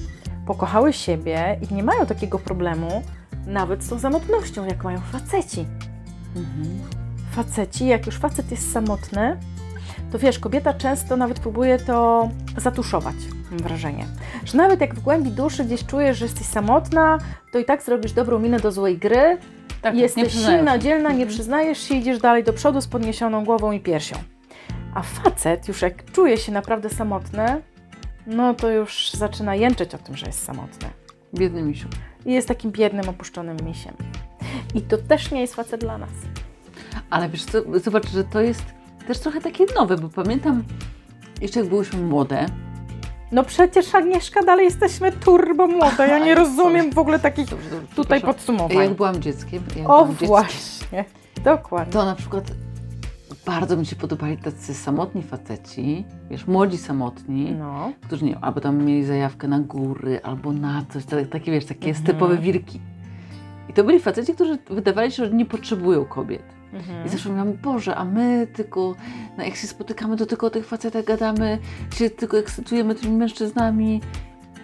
pokochały 0.46 0.92
siebie 0.92 1.58
i 1.70 1.74
nie 1.74 1.82
mają 1.82 2.06
takiego 2.06 2.38
problemu 2.38 3.02
nawet 3.46 3.84
z 3.84 3.88
tą 3.88 3.98
samotnością, 3.98 4.64
jak 4.64 4.84
mają 4.84 5.00
faceci. 5.00 5.66
Mhm. 6.36 6.78
Faceci, 7.30 7.86
jak 7.86 8.06
już 8.06 8.18
facet 8.18 8.50
jest 8.50 8.72
samotny, 8.72 9.36
to 10.12 10.18
wiesz, 10.18 10.38
kobieta 10.38 10.74
często 10.74 11.16
nawet 11.16 11.40
próbuje 11.40 11.78
to 11.78 12.28
zatuszować, 12.56 13.16
mam 13.50 13.58
wrażenie. 13.58 14.06
Że 14.44 14.58
nawet 14.58 14.80
jak 14.80 14.94
w 14.94 15.00
głębi 15.00 15.30
duszy 15.30 15.64
gdzieś 15.64 15.86
czujesz, 15.86 16.18
że 16.18 16.24
jesteś 16.24 16.46
samotna, 16.46 17.18
to 17.52 17.58
i 17.58 17.64
tak 17.64 17.82
zrobisz 17.82 18.12
dobrą 18.12 18.38
minę 18.38 18.60
do 18.60 18.72
złej 18.72 18.98
gry, 18.98 19.38
Tak, 19.82 19.96
jesteś 19.96 20.28
przyznają 20.28 20.56
silna, 20.56 20.78
dzielna, 20.78 21.12
nie 21.12 21.26
przyznajesz 21.26 21.78
się, 21.78 21.94
idziesz 21.94 22.18
dalej 22.18 22.44
do 22.44 22.52
przodu 22.52 22.80
z 22.80 22.86
podniesioną 22.86 23.44
głową 23.44 23.72
i 23.72 23.80
piersią. 23.80 24.16
A 24.94 25.02
facet, 25.02 25.68
już 25.68 25.82
jak 25.82 26.12
czuje 26.12 26.36
się 26.36 26.52
naprawdę 26.52 26.90
samotny, 26.90 27.62
no 28.26 28.54
to 28.54 28.70
już 28.70 29.10
zaczyna 29.10 29.54
jęczeć 29.54 29.94
o 29.94 29.98
tym, 29.98 30.16
że 30.16 30.26
jest 30.26 30.44
samotny. 30.44 30.88
Biedny 31.34 31.62
misiu. 31.62 31.88
I 32.26 32.32
jest 32.32 32.48
takim 32.48 32.72
biednym, 32.72 33.08
opuszczonym 33.08 33.56
misiem. 33.64 33.94
I 34.74 34.82
to 34.82 34.98
też 34.98 35.30
nie 35.30 35.40
jest 35.40 35.54
facet 35.54 35.80
dla 35.80 35.98
nas. 35.98 36.10
Ale 37.10 37.28
wiesz 37.28 37.44
co, 37.44 37.58
zobacz, 37.84 38.08
że 38.08 38.24
to 38.24 38.40
jest 38.40 38.64
też 39.06 39.18
trochę 39.18 39.40
takie 39.40 39.64
nowe, 39.76 39.96
bo 39.96 40.08
pamiętam 40.08 40.64
jeszcze 41.40 41.60
jak 41.60 41.68
byłyśmy 41.68 42.02
młode, 42.02 42.46
No 43.32 43.44
przecież 43.44 43.94
Agnieszka, 43.94 44.42
dalej 44.42 44.64
jesteśmy 44.64 45.12
turbo 45.12 45.66
młode. 45.66 46.08
Ja 46.08 46.18
nie 46.18 46.34
rozumiem 46.34 46.92
w 46.92 46.98
ogóle 46.98 47.18
takich 47.18 47.46
dobrze, 47.48 47.70
dobrze, 47.70 47.94
tutaj 47.96 48.20
podsumowań. 48.20 48.76
jak 48.76 48.94
byłam 48.94 49.20
dzieckiem, 49.22 49.62
jak 49.76 49.90
O 49.90 49.92
byłam 49.92 50.08
dzieckiem, 50.10 50.28
właśnie, 50.28 51.04
dokładnie. 51.44 51.92
to 51.92 52.04
na 52.04 52.14
przykład 52.14 52.44
bardzo 53.46 53.76
mi 53.76 53.86
się 53.86 53.96
podobali 53.96 54.36
tacy 54.38 54.74
samotni 54.74 55.22
faceci, 55.22 56.04
wiesz, 56.30 56.46
młodzi 56.46 56.78
samotni, 56.78 57.50
No, 57.58 57.92
którzy 58.06 58.24
nie 58.24 58.38
albo 58.38 58.60
tam 58.60 58.84
mieli 58.84 59.04
zajawkę 59.04 59.48
na 59.48 59.58
góry, 59.60 60.20
albo 60.22 60.52
na 60.52 60.84
coś, 60.92 61.04
tak- 61.04 61.28
takie 61.28 61.52
wiesz, 61.52 61.64
takie 61.66 61.88
Mhm. 61.88 62.06
typowe 62.06 62.36
wirki. 62.38 62.80
I 63.68 63.72
to 63.72 63.84
byli 63.84 64.00
faceci, 64.00 64.34
którzy 64.34 64.58
wydawali 64.70 65.12
się, 65.12 65.24
że 65.26 65.32
nie 65.32 65.46
potrzebują 65.46 66.04
kobiet. 66.04 66.42
Mhm. 66.72 67.06
I 67.06 67.08
zawsze 67.08 67.28
mówiłam, 67.28 67.52
Boże, 67.52 67.96
a 67.96 68.04
my 68.04 68.46
tylko, 68.52 68.94
no 69.38 69.44
jak 69.44 69.56
się 69.56 69.66
spotykamy, 69.66 70.16
to 70.16 70.26
tylko 70.26 70.46
o 70.46 70.50
tych 70.50 70.66
facetach 70.66 71.04
gadamy, 71.04 71.58
się 71.94 72.10
tylko 72.10 72.38
ekscytujemy 72.38 72.94
tymi 72.94 73.16
mężczyznami. 73.16 74.00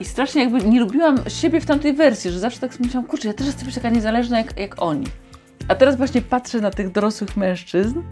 I 0.00 0.04
strasznie 0.04 0.42
jakby 0.42 0.62
nie 0.62 0.80
lubiłam 0.80 1.18
siebie 1.28 1.60
w 1.60 1.66
tamtej 1.66 1.92
wersji, 1.92 2.30
że 2.30 2.38
zawsze 2.38 2.60
tak 2.60 2.80
myślałam, 2.80 3.08
kurczę, 3.08 3.28
ja 3.28 3.34
też 3.34 3.46
chcę 3.46 3.64
być 3.64 3.74
taka 3.74 3.90
niezależna 3.90 4.38
jak, 4.38 4.58
jak 4.58 4.82
oni. 4.82 5.06
A 5.68 5.74
teraz 5.74 5.96
właśnie 5.96 6.22
patrzę 6.22 6.60
na 6.60 6.70
tych 6.70 6.92
dorosłych 6.92 7.36
mężczyzn 7.36 8.02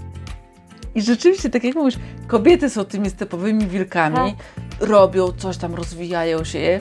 i 0.94 1.02
rzeczywiście, 1.02 1.50
tak 1.50 1.64
jak 1.64 1.74
mówisz, 1.74 1.94
kobiety 2.26 2.70
są 2.70 2.84
tymi 2.84 3.10
stepowymi 3.10 3.66
wilkami, 3.66 4.34
robią 4.80 5.32
coś 5.32 5.56
tam, 5.56 5.74
rozwijają 5.74 6.44
się, 6.44 6.80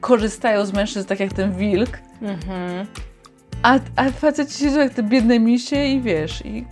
korzystają 0.00 0.66
z 0.66 0.72
mężczyzn 0.72 1.08
tak 1.08 1.20
jak 1.20 1.32
ten 1.32 1.56
wilk, 1.56 1.98
Mhm. 2.22 2.86
A, 3.62 3.78
a 3.96 4.10
faceci 4.10 4.58
siedzą 4.58 4.80
jak 4.80 4.94
te 4.94 5.02
biedne 5.02 5.38
misie 5.38 5.84
i 5.84 6.00
wiesz, 6.00 6.46
i 6.46 6.64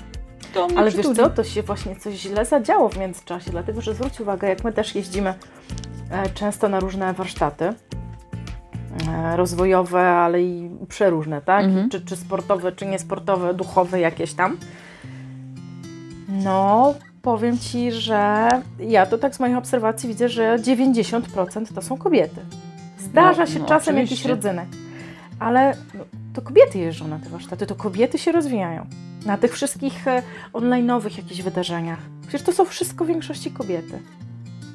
to 0.55 0.69
Ale 0.77 0.91
wiesz 0.91 1.07
co, 1.07 1.31
to 1.31 1.45
się 1.45 1.63
właśnie 1.63 1.97
coś 1.97 2.15
źle 2.15 2.45
zadziało 2.45 2.89
w 2.89 2.99
międzyczasie, 2.99 3.51
dlatego 3.51 3.81
że 3.81 3.95
zwróć 3.95 4.21
uwagę, 4.21 4.49
jak 4.49 4.65
my 4.65 4.73
też 4.73 4.95
jeździmy 4.95 5.35
e, 6.11 6.29
często 6.31 6.69
na 6.69 6.81
różne 6.81 7.13
warsztaty 7.13 7.65
e, 9.09 9.37
rozwojowe, 9.37 10.11
ale 10.11 10.43
i 10.43 10.71
przeróżne, 10.89 11.43
tak? 11.43 11.65
Mhm. 11.65 11.91
Czy, 11.91 12.01
czy 12.05 12.17
sportowe, 12.17 12.73
czy 12.73 12.87
niesportowe, 12.87 13.55
duchowe 13.55 14.01
jakieś 14.01 14.35
tam. 14.35 14.57
No, 16.29 16.95
powiem 17.23 17.59
Ci, 17.59 17.93
że 17.93 18.49
ja 18.79 19.07
to 19.07 19.19
tak 19.19 19.35
z 19.35 19.41
moich 19.41 19.57
obserwacji 19.57 20.09
widzę, 20.09 20.29
że 20.29 20.57
90% 20.59 21.75
to 21.75 21.83
są 21.83 21.99
kobiety. 21.99 22.41
Zdarza 22.99 23.43
No, 23.43 23.47
się 23.47 23.59
no, 23.59 23.67
czasem 23.67 23.97
jakiś 23.97 24.13
oczywiście. 24.13 24.29
rodzynek, 24.29 24.69
ale 25.39 25.75
to 26.35 26.43
kobiety 26.43 26.79
jeżdżą 26.79 27.09
na 27.09 27.19
te 27.19 27.29
warsztaty, 27.29 27.67
to 27.67 27.75
kobiety 27.75 28.19
się 28.19 28.33
rozwijają. 28.33 28.87
Na 29.27 29.39
tych 29.39 29.53
wszystkich 29.53 30.09
e, 30.09 30.23
online'owych 30.53 31.17
jakichś 31.17 31.43
wydarzeniach. 31.43 31.99
Przecież 32.23 32.43
to 32.43 32.53
są 32.53 32.65
wszystko 32.65 33.05
w 33.05 33.09
większości 33.09 33.51
kobiety. 33.51 33.99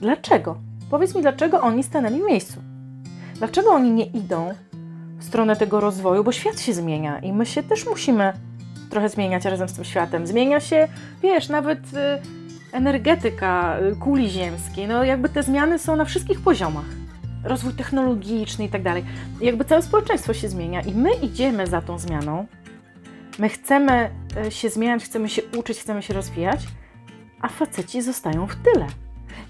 Dlaczego? 0.01 0.57
Powiedz 0.89 1.15
mi, 1.15 1.21
dlaczego 1.21 1.61
oni 1.61 1.83
stanęli 1.83 2.21
w 2.21 2.25
miejscu? 2.25 2.61
Dlaczego 3.35 3.69
oni 3.69 3.91
nie 3.91 4.05
idą 4.05 4.53
w 5.17 5.23
stronę 5.23 5.55
tego 5.55 5.79
rozwoju? 5.79 6.23
Bo 6.23 6.31
świat 6.31 6.59
się 6.59 6.73
zmienia 6.73 7.19
i 7.19 7.33
my 7.33 7.45
się 7.45 7.63
też 7.63 7.85
musimy 7.85 8.33
trochę 8.89 9.09
zmieniać 9.09 9.45
razem 9.45 9.69
z 9.69 9.73
tym 9.73 9.83
światem. 9.83 10.27
Zmienia 10.27 10.59
się, 10.59 10.87
wiesz, 11.23 11.49
nawet 11.49 11.79
y, 11.79 11.97
energetyka 12.71 13.79
y, 13.79 13.95
kuli 13.95 14.29
ziemskiej. 14.29 14.87
No 14.87 15.03
jakby 15.03 15.29
te 15.29 15.43
zmiany 15.43 15.79
są 15.79 15.95
na 15.95 16.05
wszystkich 16.05 16.41
poziomach. 16.41 16.85
Rozwój 17.45 17.73
technologiczny 17.73 18.65
i 18.65 18.69
tak 18.69 18.83
dalej. 18.83 19.05
Jakby 19.41 19.65
całe 19.65 19.81
społeczeństwo 19.81 20.33
się 20.33 20.49
zmienia 20.49 20.81
i 20.81 20.93
my 20.93 21.13
idziemy 21.13 21.67
za 21.67 21.81
tą 21.81 21.99
zmianą. 21.99 22.45
My 23.39 23.49
chcemy 23.49 24.09
y, 24.47 24.51
się 24.51 24.69
zmieniać, 24.69 25.03
chcemy 25.03 25.29
się 25.29 25.41
uczyć, 25.57 25.79
chcemy 25.79 26.01
się 26.01 26.13
rozwijać, 26.13 26.59
a 27.41 27.47
faceci 27.47 28.01
zostają 28.01 28.47
w 28.47 28.55
tyle. 28.55 28.87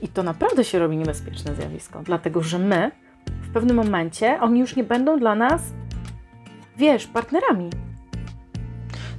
I 0.01 0.07
to 0.07 0.23
naprawdę 0.23 0.63
się 0.63 0.79
robi 0.79 0.97
niebezpieczne 0.97 1.55
zjawisko, 1.55 2.01
dlatego 2.03 2.43
że 2.43 2.59
my 2.59 2.91
w 3.41 3.53
pewnym 3.53 3.75
momencie 3.75 4.41
oni 4.41 4.59
już 4.59 4.75
nie 4.75 4.83
będą 4.83 5.19
dla 5.19 5.35
nas, 5.35 5.61
wiesz, 6.77 7.07
partnerami. 7.07 7.69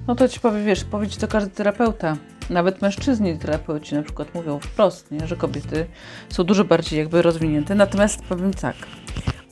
No 0.06 0.14
to 0.14 0.28
ci 0.28 0.40
powiem, 0.40 0.64
wiesz, 0.64 0.84
powiedzieć 0.84 1.16
to 1.16 1.28
każdy 1.28 1.50
terapeuta. 1.50 2.16
Nawet 2.50 2.82
mężczyźni 2.82 3.38
terapeuci 3.38 3.94
na 3.94 4.02
przykład 4.02 4.34
mówią 4.34 4.58
wprost, 4.58 5.10
nie, 5.10 5.26
że 5.26 5.36
kobiety 5.36 5.86
są 6.28 6.44
dużo 6.44 6.64
bardziej 6.64 6.98
jakby 6.98 7.22
rozwinięte. 7.22 7.74
Natomiast 7.74 8.22
powiem 8.22 8.54
tak, 8.54 8.76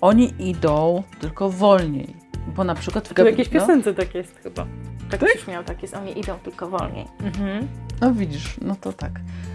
oni 0.01 0.35
idą 0.39 1.03
tylko 1.21 1.51
wolniej. 1.51 2.17
Bo 2.57 2.65
na 2.65 2.75
przykład 2.75 3.09
w 3.09 3.15
To 3.15 3.23
w 3.23 3.27
jakiejś 3.27 3.49
no, 3.53 3.61
piosence 3.61 3.95
tak 3.95 4.15
jest 4.15 4.39
chyba. 4.43 4.67
Tak 5.11 5.23
już 5.23 5.47
miał 5.47 5.65
tak 5.65 5.83
jest, 5.83 5.95
oni 5.95 6.19
idą 6.19 6.39
tylko 6.39 6.69
wolniej. 6.69 7.07
Mhm. 7.23 7.69
no 8.01 8.13
widzisz, 8.13 8.57
no 8.61 8.77
to 8.81 8.93
tak. 8.93 9.13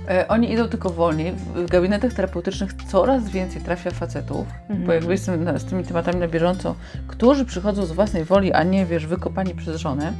E, 0.09 0.27
oni 0.27 0.51
idą 0.51 0.67
tylko 0.67 0.89
wolniej. 0.89 1.33
W 1.55 1.69
gabinetach 1.69 2.13
terapeutycznych 2.13 2.73
coraz 2.73 3.29
więcej 3.29 3.61
trafia 3.61 3.91
facetów, 3.91 4.47
Mhm. 4.61 4.85
bo 4.85 4.93
jakby 4.93 5.11
jestem 5.11 5.59
z 5.59 5.65
tymi 5.65 5.83
tematami 5.83 6.19
na 6.19 6.27
bieżąco, 6.27 6.75
którzy 7.07 7.45
przychodzą 7.45 7.85
z 7.85 7.91
własnej 7.91 8.25
woli, 8.25 8.53
a 8.53 8.63
nie, 8.63 8.85
wiesz, 8.85 9.07
wykopani 9.07 9.55
przez 9.55 9.81
żonę. 9.81 10.13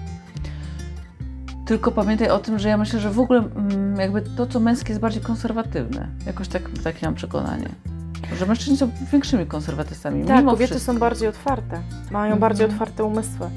Tylko 1.69 1.91
pamiętaj 1.91 2.29
o 2.29 2.39
tym, 2.39 2.59
że 2.59 2.69
ja 2.69 2.77
myślę, 2.77 2.99
że 2.99 3.11
w 3.11 3.19
ogóle 3.19 3.39
mm, 3.39 3.99
jakby 3.99 4.21
to, 4.21 4.47
co 4.47 4.59
męskie 4.59 4.89
jest 4.89 5.01
bardziej 5.01 5.21
konserwatywne. 5.21 6.07
Jakoś 6.25 6.47
tak, 6.47 6.63
takie 6.83 7.05
mam 7.05 7.15
przekonanie. 7.15 7.69
Że 8.39 8.45
mężczyźni 8.45 8.77
są 8.77 8.91
większymi 9.11 9.45
konserwatystami. 9.45 10.25
Tak, 10.25 10.37
mimo 10.37 10.51
kobiety 10.51 10.73
wszystko. 10.73 10.93
są 10.93 10.99
bardziej 10.99 11.27
otwarte, 11.27 11.81
mają 12.11 12.23
Mhm. 12.23 12.39
bardziej 12.39 12.65
otwarte 12.65 13.03
umysły. 13.03 13.49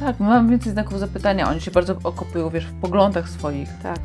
Tak, 0.00 0.20
my 0.20 0.26
mamy 0.26 0.50
więcej 0.50 0.72
znaków 0.72 0.98
zapytania. 0.98 1.48
Oni 1.48 1.60
się 1.60 1.70
bardzo 1.70 1.96
okopują, 2.04 2.50
wiesz, 2.50 2.66
w 2.66 2.80
poglądach 2.80 3.28
swoich. 3.28 3.68
Tak. 3.82 4.00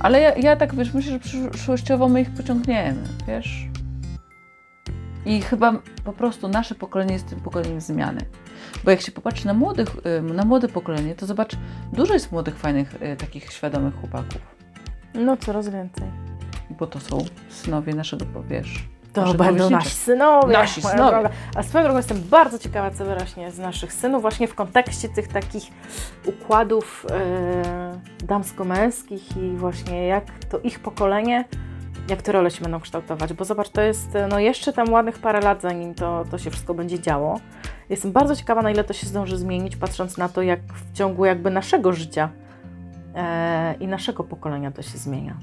Ale 0.00 0.20
ja, 0.20 0.34
ja 0.34 0.56
tak, 0.56 0.74
wiesz, 0.74 0.94
myślę, 0.94 1.12
że 1.12 1.20
przyszłościowo 1.20 2.08
my 2.08 2.20
ich 2.20 2.30
pociągniemy, 2.30 3.02
wiesz. 3.26 3.68
I 5.26 5.42
chyba 5.42 5.72
po 6.04 6.12
prostu 6.12 6.48
nasze 6.48 6.74
pokolenie 6.74 7.12
jest 7.12 7.28
tym 7.28 7.40
pokoleniem 7.40 7.80
zmiany. 7.80 8.20
Bo 8.84 8.90
jak 8.90 9.00
się 9.00 9.12
popatrzy 9.12 9.46
na, 9.46 9.54
młodych, 9.54 9.88
na 10.22 10.44
młode 10.44 10.68
pokolenie, 10.68 11.14
to 11.14 11.26
zobacz, 11.26 11.56
dużo 11.92 12.12
jest 12.12 12.32
młodych, 12.32 12.58
fajnych, 12.58 13.02
y, 13.02 13.16
takich 13.16 13.52
świadomych 13.52 13.94
chłopaków. 14.00 14.40
No 15.14 15.36
coraz 15.36 15.68
więcej. 15.68 16.04
Bo 16.70 16.86
to 16.86 17.00
są 17.00 17.18
synowie 17.48 17.94
naszego, 17.94 18.24
wiesz, 18.48 18.84
To 19.12 19.34
będą 19.34 19.70
nasi 19.70 19.90
synowie. 19.90 20.52
Nasi 20.52 20.82
synowie. 20.82 21.28
A 21.56 21.62
swoją 21.62 21.84
drogą 21.84 21.98
jestem 21.98 22.20
bardzo 22.20 22.58
ciekawa, 22.58 22.90
co 22.90 23.04
wyrośnie 23.04 23.50
z 23.50 23.58
naszych 23.58 23.92
synów, 23.92 24.22
właśnie 24.22 24.48
w 24.48 24.54
kontekście 24.54 25.08
tych 25.08 25.28
takich 25.28 25.64
układów 26.26 27.06
e, 27.10 28.00
damsko-męskich 28.24 29.36
i 29.36 29.56
właśnie 29.56 30.06
jak 30.06 30.24
to 30.50 30.58
ich 30.58 30.80
pokolenie, 30.80 31.44
jak 32.08 32.22
te 32.22 32.32
role 32.32 32.50
się 32.50 32.62
będą 32.62 32.80
kształtować. 32.80 33.32
Bo 33.32 33.44
zobacz, 33.44 33.68
to 33.68 33.80
jest 33.80 34.16
e, 34.16 34.28
no 34.28 34.38
jeszcze 34.38 34.72
tam 34.72 34.92
ładnych 34.92 35.18
parę 35.18 35.40
lat, 35.40 35.62
zanim 35.62 35.94
to, 35.94 36.24
to 36.30 36.38
się 36.38 36.50
wszystko 36.50 36.74
będzie 36.74 37.00
działo. 37.00 37.40
Jestem 37.90 38.12
bardzo 38.12 38.36
ciekawa, 38.36 38.62
na 38.62 38.70
ile 38.70 38.84
to 38.84 38.92
się 38.92 39.06
zdąży 39.06 39.36
zmienić, 39.38 39.76
patrząc 39.76 40.18
na 40.18 40.28
to, 40.28 40.42
jak 40.42 40.60
w 40.60 40.92
ciągu 40.92 41.24
jakby 41.24 41.50
naszego 41.50 41.92
życia 41.92 42.28
e, 43.14 43.74
i 43.80 43.86
naszego 43.86 44.24
pokolenia 44.24 44.70
to 44.70 44.82
się 44.82 44.98
zmienia. 44.98 45.36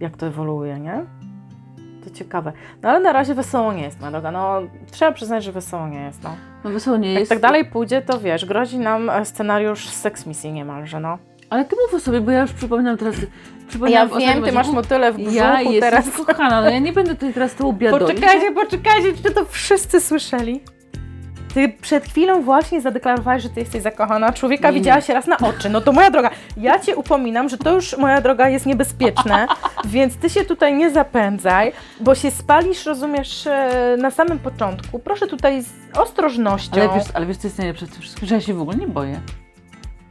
Jak 0.00 0.16
to 0.16 0.26
ewoluuje, 0.26 0.78
nie? 0.80 1.04
To 2.04 2.10
ciekawe. 2.10 2.52
No 2.82 2.88
ale 2.88 3.00
na 3.00 3.12
razie 3.12 3.34
wesoło 3.34 3.72
nie 3.72 3.82
jest, 3.82 4.00
moja 4.00 4.10
droga. 4.12 4.30
No 4.30 4.60
trzeba 4.90 5.12
przyznać, 5.12 5.44
że 5.44 5.52
wesoło 5.52 5.88
nie 5.88 6.00
jest, 6.00 6.22
no. 6.22 6.36
No 6.64 6.70
wesoło 6.70 6.96
nie 6.96 7.10
Jak 7.12 7.20
jest. 7.20 7.30
tak 7.30 7.40
dalej 7.40 7.64
pójdzie, 7.64 8.02
to 8.02 8.20
wiesz, 8.20 8.44
grozi 8.44 8.78
nam 8.78 9.10
e, 9.10 9.24
scenariusz 9.24 9.88
Sex 9.88 10.26
Misji 10.26 10.52
niemalże, 10.52 11.00
no. 11.00 11.18
Ale 11.50 11.64
ty 11.64 11.76
mów 11.84 11.94
o 11.94 12.00
sobie, 12.00 12.20
bo 12.20 12.30
ja 12.30 12.40
już 12.40 12.52
przypominam 12.52 12.96
teraz. 12.96 13.14
Ja 13.88 14.06
wiem, 14.06 14.42
ty 14.42 14.52
masz 14.52 14.68
motyle 14.68 15.12
w 15.12 15.16
brzuchu 15.16 15.34
Ja 15.36 15.60
jestem 15.60 15.80
teraz. 15.80 16.10
kochana, 16.26 16.62
no 16.62 16.70
ja 16.70 16.78
nie 16.78 16.92
będę 16.92 17.14
tutaj 17.14 17.34
teraz 17.34 17.54
tą 17.54 17.72
biadolić. 17.72 18.08
Poczekajcie, 18.08 18.52
poczekajcie, 18.52 19.12
czy 19.22 19.30
to 19.34 19.44
wszyscy 19.44 20.00
słyszeli? 20.00 20.60
Ty 21.54 21.68
przed 21.82 22.04
chwilą 22.04 22.42
właśnie 22.42 22.80
zadeklarowałeś, 22.80 23.42
że 23.42 23.48
ty 23.50 23.60
jesteś 23.60 23.82
zakochana. 23.82 24.32
Człowieka 24.32 24.68
Nie, 24.68 24.74
nie. 24.74 24.80
widziałaś 24.80 25.08
raz 25.08 25.26
na 25.26 25.38
oczy. 25.38 25.70
No 25.70 25.80
to 25.80 25.92
moja 25.92 26.10
droga, 26.10 26.30
ja 26.56 26.78
cię 26.78 26.96
upominam, 26.96 27.48
że 27.48 27.58
to 27.58 27.74
już, 27.74 27.96
moja 27.98 28.20
droga, 28.20 28.48
jest 28.48 28.66
niebezpieczne, 28.66 29.46
więc 29.84 30.16
ty 30.16 30.30
się 30.30 30.44
tutaj 30.44 30.74
nie 30.74 30.90
zapędzaj, 30.90 31.72
bo 32.00 32.14
się 32.14 32.30
spalisz, 32.30 32.86
rozumiesz, 32.86 33.46
e, 33.46 33.96
na 33.98 34.10
samym 34.10 34.38
początku. 34.38 34.98
Proszę 34.98 35.26
tutaj 35.26 35.62
z 35.62 35.98
ostrożnością. 35.98 36.80
Ale 36.80 36.90
wiesz, 36.94 37.08
ale 37.14 37.26
wiesz, 37.26 37.36
co 37.36 37.46
jest 37.46 37.58
najlepsze 37.58 37.86
w 37.86 37.90
tym 37.90 38.00
wszystkim, 38.02 38.28
że 38.28 38.34
ja 38.34 38.40
się 38.40 38.54
w 38.54 38.60
ogóle 38.60 38.76
nie 38.76 38.88
boję. 38.88 39.20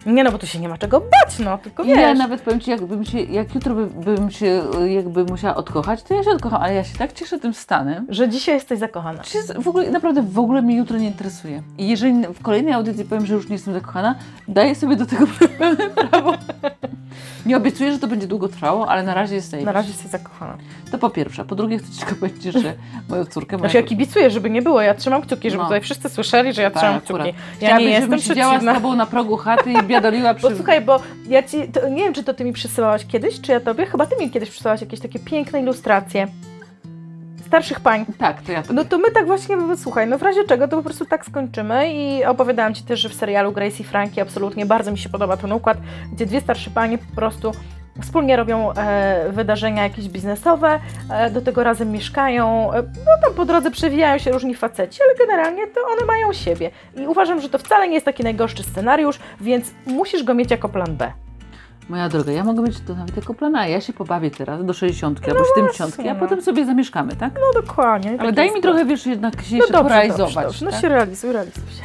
Nie 0.05 0.23
no, 0.23 0.31
bo 0.31 0.37
tu 0.37 0.47
się 0.47 0.59
nie 0.59 0.69
ma 0.69 0.77
czego 0.77 0.99
bać, 0.99 1.39
no, 1.39 1.57
tylko 1.57 1.83
wiesz. 1.83 1.97
Ja 1.97 2.13
nawet 2.13 2.41
powiem 2.41 2.59
Ci, 2.59 2.71
jakbym 2.71 3.05
się, 3.05 3.19
jak 3.21 3.55
jutro 3.55 3.75
by, 3.75 4.15
bym 4.15 4.31
się 4.31 4.61
jakby 4.87 5.23
musiała 5.25 5.55
odkochać, 5.55 6.03
to 6.03 6.13
ja 6.13 6.23
się 6.23 6.29
odkocham, 6.31 6.61
ale 6.61 6.73
ja 6.73 6.83
się 6.83 6.97
tak 6.97 7.13
cieszę 7.13 7.39
tym 7.39 7.53
stanem, 7.53 8.05
Że 8.09 8.29
dzisiaj 8.29 8.55
jesteś 8.55 8.79
zakochana. 8.79 9.23
się 9.23 9.39
w 9.59 9.67
ogóle, 9.67 9.91
naprawdę 9.91 10.21
w 10.23 10.39
ogóle 10.39 10.61
mnie 10.61 10.75
jutro 10.77 10.97
nie 10.97 11.07
interesuje. 11.07 11.61
I 11.77 11.87
jeżeli 11.87 12.13
w 12.33 12.41
kolejnej 12.41 12.73
audycji 12.73 13.05
powiem, 13.05 13.25
że 13.25 13.33
już 13.33 13.49
nie 13.49 13.55
jestem 13.55 13.73
zakochana, 13.73 14.15
daję 14.47 14.75
sobie 14.75 14.95
do 14.95 15.05
tego 15.05 15.25
pełne 15.59 15.89
prawo. 16.09 16.33
Nie 17.45 17.57
obiecuję, 17.57 17.91
że 17.93 17.99
to 17.99 18.07
będzie 18.07 18.27
długo 18.27 18.47
trwało, 18.47 18.89
ale 18.89 19.03
na 19.03 19.13
razie 19.13 19.35
jest 19.35 19.53
Na 19.53 19.71
razie 19.71 19.89
jesteś 19.89 20.11
zakochana. 20.11 20.57
To 20.91 20.97
po 20.97 21.09
pierwsze. 21.09 21.45
Po 21.45 21.55
drugie 21.55 21.77
chcę 21.77 21.91
Ci 21.91 21.99
tylko 21.99 22.15
powiedzieć, 22.15 22.53
że 22.53 22.73
moją 23.09 23.25
córkę... 23.25 23.57
Znaczy 23.57 23.77
ja 23.77 23.83
kibicuję, 23.83 24.29
żeby 24.29 24.49
nie 24.49 24.61
było. 24.61 24.81
Ja 24.81 24.93
trzymam 24.93 25.21
kciuki, 25.21 25.49
żeby 25.49 25.57
No. 25.63 25.67
tutaj 25.69 25.81
wszyscy 25.81 26.09
słyszeli, 26.09 26.53
że 26.53 26.61
ja 26.61 26.71
Tak, 26.71 26.79
trzymam 26.83 26.97
akurat. 26.97 27.27
kciuki. 27.27 27.39
Ja 27.51 27.55
Chciałabym, 27.67 27.87
nie 27.87 27.93
jestem 27.93 28.19
siedziała 28.19 28.53
z 28.53 28.57
przeciwna. 28.57 28.73
Tobą 28.73 28.95
na 28.95 29.05
progu 29.05 29.37
chaty 29.37 29.71
i 29.71 29.83
biadoliła 29.83 30.33
przy... 30.35 30.49
Bo 30.49 30.55
słuchaj, 30.55 30.81
bo 30.81 30.99
ja 31.29 31.43
ci, 31.43 31.67
to, 31.67 31.89
nie 31.89 32.03
wiem, 32.03 32.13
czy 32.13 32.23
to 32.23 32.33
ty 32.33 32.43
mi 32.45 32.53
przysyłałaś 32.53 33.05
kiedyś, 33.05 33.41
czy 33.41 33.51
ja 33.51 33.59
tobie, 33.59 33.85
chyba 33.85 34.05
ty 34.05 34.15
mi 34.23 34.31
kiedyś 34.31 34.49
przysyłałaś 34.49 34.81
jakieś 34.81 34.99
takie 34.99 35.19
piękne 35.19 35.61
ilustracje 35.61 36.27
starszych 37.49 37.79
pań. 37.79 38.05
Tak, 38.17 38.41
to 38.41 38.51
ja 38.51 38.63
to 38.63 38.73
No 38.73 38.85
to 38.85 38.97
my 38.97 39.11
tak 39.11 39.27
właśnie, 39.27 39.57
słuchaj, 39.77 40.07
no 40.07 40.17
w 40.17 40.21
razie 40.21 40.43
czego 40.43 40.67
to 40.67 40.77
po 40.77 40.83
prostu 40.83 41.05
tak 41.05 41.25
skończymy 41.25 41.93
i 41.93 42.25
opowiadałam 42.25 42.73
Ci 42.73 42.83
też, 42.83 42.99
że 42.99 43.09
w 43.09 43.13
serialu 43.13 43.51
Grace 43.51 43.77
i 43.79 43.83
Frankie 43.83 44.21
absolutnie 44.21 44.65
bardzo 44.65 44.91
mi 44.91 44.97
się 44.97 45.09
podoba 45.09 45.37
ten 45.37 45.51
układ, 45.51 45.77
gdzie 46.13 46.25
dwie 46.25 46.41
starsze 46.41 46.71
panie 46.71 46.97
po 46.97 47.15
prostu 47.15 47.51
wspólnie 48.01 48.35
robią 48.35 48.73
e, 48.73 49.31
wydarzenia 49.31 49.83
jakieś 49.83 50.09
biznesowe, 50.09 50.79
e, 51.11 51.29
do 51.29 51.41
tego 51.41 51.63
razem 51.63 51.91
mieszkają, 51.91 52.73
e, 52.73 52.81
no 52.81 53.11
tam 53.23 53.33
po 53.33 53.45
drodze 53.45 53.71
przewijają 53.71 54.17
się 54.17 54.31
różni 54.31 54.55
faceci, 54.55 54.99
ale 55.03 55.27
generalnie 55.27 55.67
to 55.67 55.81
one 55.97 56.05
mają 56.05 56.33
siebie 56.33 56.71
i 56.97 57.07
uważam, 57.07 57.41
że 57.41 57.49
to 57.49 57.57
wcale 57.57 57.87
nie 57.87 57.93
jest 57.93 58.05
taki 58.05 58.23
najgorszy 58.23 58.63
scenariusz, 58.63 59.19
więc 59.41 59.71
musisz 59.85 60.23
go 60.23 60.33
mieć 60.33 60.51
jako 60.51 60.69
plan 60.69 60.95
B. 60.95 61.11
Moja 61.89 62.09
droga, 62.09 62.31
ja 62.31 62.43
mogę 62.43 62.61
mieć 62.61 62.79
to 62.79 62.95
nawet 62.95 63.15
jako 63.15 63.33
plana. 63.33 63.67
Ja 63.67 63.81
się 63.81 63.93
pobawię 63.93 64.31
teraz 64.31 64.65
do 64.65 64.73
60 64.73 65.19
albo 65.27 65.43
70, 65.55 65.99
a 65.99 66.13
no. 66.13 66.19
potem 66.19 66.41
sobie 66.41 66.65
zamieszkamy, 66.65 67.15
tak? 67.15 67.33
No 67.33 67.61
dokładnie. 67.61 68.09
Ale 68.09 68.17
tak 68.17 68.35
daj 68.35 68.45
jest. 68.45 68.55
mi 68.55 68.61
trochę, 68.61 68.85
wiesz, 68.85 69.05
jednak 69.05 69.41
się 69.41 69.57
no 69.57 69.65
dobrze, 69.67 69.83
porealizować. 69.83 70.33
Dobrze, 70.33 70.41
dobrze. 70.43 70.65
No 70.65 70.71
tak? 70.71 70.81
się 70.81 70.89
realizuj, 70.89 71.31
realizuj 71.31 71.63
się. 71.63 71.83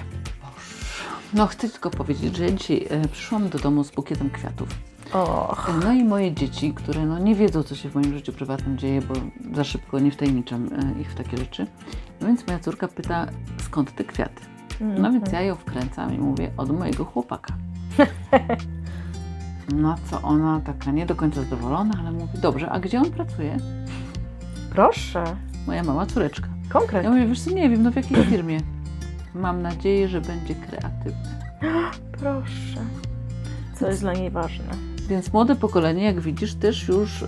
No 1.34 1.46
chcę 1.46 1.68
tylko 1.68 1.90
powiedzieć, 1.90 2.37
że 2.37 2.44
ja 2.44 2.50
dzisiaj 2.50 2.87
e, 2.90 3.08
przyszłam 3.08 3.49
do 3.49 3.58
domu 3.58 3.84
z 3.84 3.90
bukietem 3.90 4.30
kwiatów. 4.30 4.68
Och, 5.12 5.70
No 5.84 5.92
i 5.92 6.04
moje 6.04 6.32
dzieci, 6.32 6.75
które 6.75 7.06
no 7.06 7.18
nie 7.18 7.34
wiedzą, 7.34 7.62
co 7.62 7.75
się 7.75 7.88
w 7.90 7.94
moim 7.94 8.14
życiu 8.14 8.32
prywatnym 8.32 8.78
dzieje, 8.78 9.00
bo 9.02 9.14
za 9.54 9.64
szybko 9.64 9.99
nie 9.99 10.11
wtajemniczam 10.11 10.66
e, 10.66 11.00
ich 11.00 11.11
w 11.11 11.14
takie 11.14 11.37
rzeczy. 11.37 11.66
No 12.20 12.26
więc 12.26 12.46
moja 12.46 12.58
córka 12.58 12.88
pyta, 12.88 13.26
skąd 13.58 13.94
te 13.94 14.04
kwiaty? 14.04 14.42
No 14.80 15.12
więc 15.12 15.32
ja 15.32 15.40
ją 15.40 15.54
wkręcam 15.54 16.14
i 16.14 16.18
mówię, 16.18 16.50
od 16.56 16.78
mojego 16.78 17.04
chłopaka. 17.04 17.54
No 19.73 19.97
co 20.11 20.23
ona 20.23 20.61
taka 20.61 20.90
nie 20.90 21.06
do 21.06 21.14
końca 21.14 21.42
zadowolona, 21.42 21.94
ale 22.00 22.11
mówi, 22.12 22.38
dobrze, 22.38 22.71
a 22.71 22.80
gdzie 22.80 23.00
on 23.00 23.11
pracuje? 23.11 23.56
Proszę, 24.71 25.25
Moja 25.66 25.83
mała 25.83 26.06
córeczka. 26.06 26.49
Ja 26.64 26.71
konkret. 26.71 27.06
mówię, 27.06 27.26
wiesz 27.26 27.40
co, 27.40 27.50
nie 27.50 27.71
wiem, 27.71 27.83
no 27.83 27.90
w 27.90 27.97
jakiej 27.97 28.25
firmie. 28.25 28.61
Mam 29.35 29.62
nadzieję, 29.62 30.09
że 30.09 30.21
będzie 30.21 30.54
kreatywny. 30.54 31.28
Proszę. 32.21 32.80
Co 33.78 33.87
jest 33.88 34.00
dla 34.00 34.12
niej 34.12 34.30
ważne. 34.30 34.64
Więc 35.09 35.33
młode 35.33 35.56
pokolenie, 35.56 36.04
jak 36.04 36.21
widzisz, 36.21 36.54
też 36.54 36.88
już 36.88 37.23
e, 37.23 37.26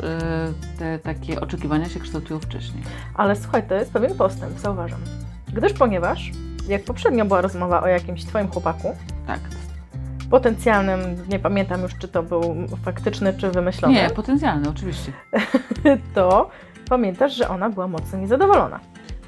te 0.79 0.99
takie 0.99 1.41
oczekiwania 1.41 1.89
się 1.89 2.01
kształtują 2.01 2.41
wcześniej. 2.41 2.83
Ale 3.15 3.37
słuchaj, 3.37 3.69
to 3.69 3.75
jest 3.75 3.93
pewien 3.93 4.15
postęp, 4.15 4.59
zauważam. 4.59 5.01
Gdyż 5.53 5.73
ponieważ, 5.73 6.33
jak 6.69 6.85
poprzednio 6.85 7.25
była 7.25 7.41
rozmowa 7.41 7.83
o 7.83 7.87
jakimś 7.87 8.25
twoim 8.25 8.49
chłopaku, 8.49 8.97
Tak. 9.27 9.41
Potencjalnym, 10.31 11.01
nie 11.29 11.39
pamiętam 11.39 11.83
już, 11.83 11.99
czy 11.99 12.09
to 12.09 12.23
był 12.23 12.55
faktyczny, 12.85 13.35
czy 13.35 13.51
wymyślony, 13.51 13.95
Nie, 13.95 14.11
potencjalny, 14.11 14.69
oczywiście. 14.69 15.13
to 16.15 16.51
pamiętasz, 16.89 17.35
że 17.37 17.49
ona 17.49 17.71
była 17.71 17.89
mocno 17.89 18.19
niezadowolona. 18.19 18.81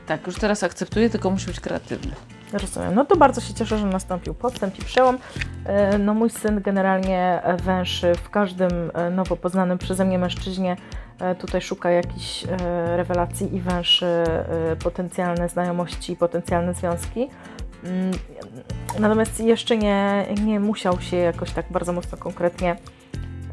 Tak, 0.06 0.26
już 0.26 0.36
teraz 0.36 0.62
akceptuję, 0.62 1.10
tylko 1.10 1.30
musi 1.30 1.46
być 1.46 1.60
kreatywny. 1.60 2.12
Rozumiem. 2.52 2.94
No 2.94 3.04
to 3.04 3.16
bardzo 3.16 3.40
się 3.40 3.54
cieszę, 3.54 3.78
że 3.78 3.86
nastąpił 3.86 4.34
podstęp 4.34 4.78
i 4.78 4.82
przełom. 4.84 5.18
E, 5.64 5.98
No 5.98 6.14
mój 6.14 6.30
syn 6.30 6.60
generalnie 6.62 7.42
węszy 7.62 8.14
w 8.14 8.30
każdym 8.30 8.90
e, 8.94 9.10
nowo 9.10 9.36
poznanym 9.36 9.78
przeze 9.78 10.04
mnie 10.04 10.18
mężczyźnie. 10.18 10.76
e, 11.20 11.34
Tutaj 11.34 11.60
szuka 11.60 11.90
jakichś 11.90 12.44
rewelacji 12.96 13.54
i 13.56 13.60
węszy 13.60 14.24
potencjalne 14.84 15.48
znajomości 15.48 16.12
i 16.12 16.16
potencjalne 16.16 16.74
związki. 16.74 17.28
Mm, 17.84 18.10
Natomiast 18.98 19.40
jeszcze 19.40 19.76
nie, 19.76 20.26
nie 20.44 20.60
musiał 20.60 21.00
się 21.00 21.16
jakoś 21.16 21.50
tak 21.50 21.66
bardzo 21.70 21.92
mocno 21.92 22.18
konkretnie, 22.18 22.76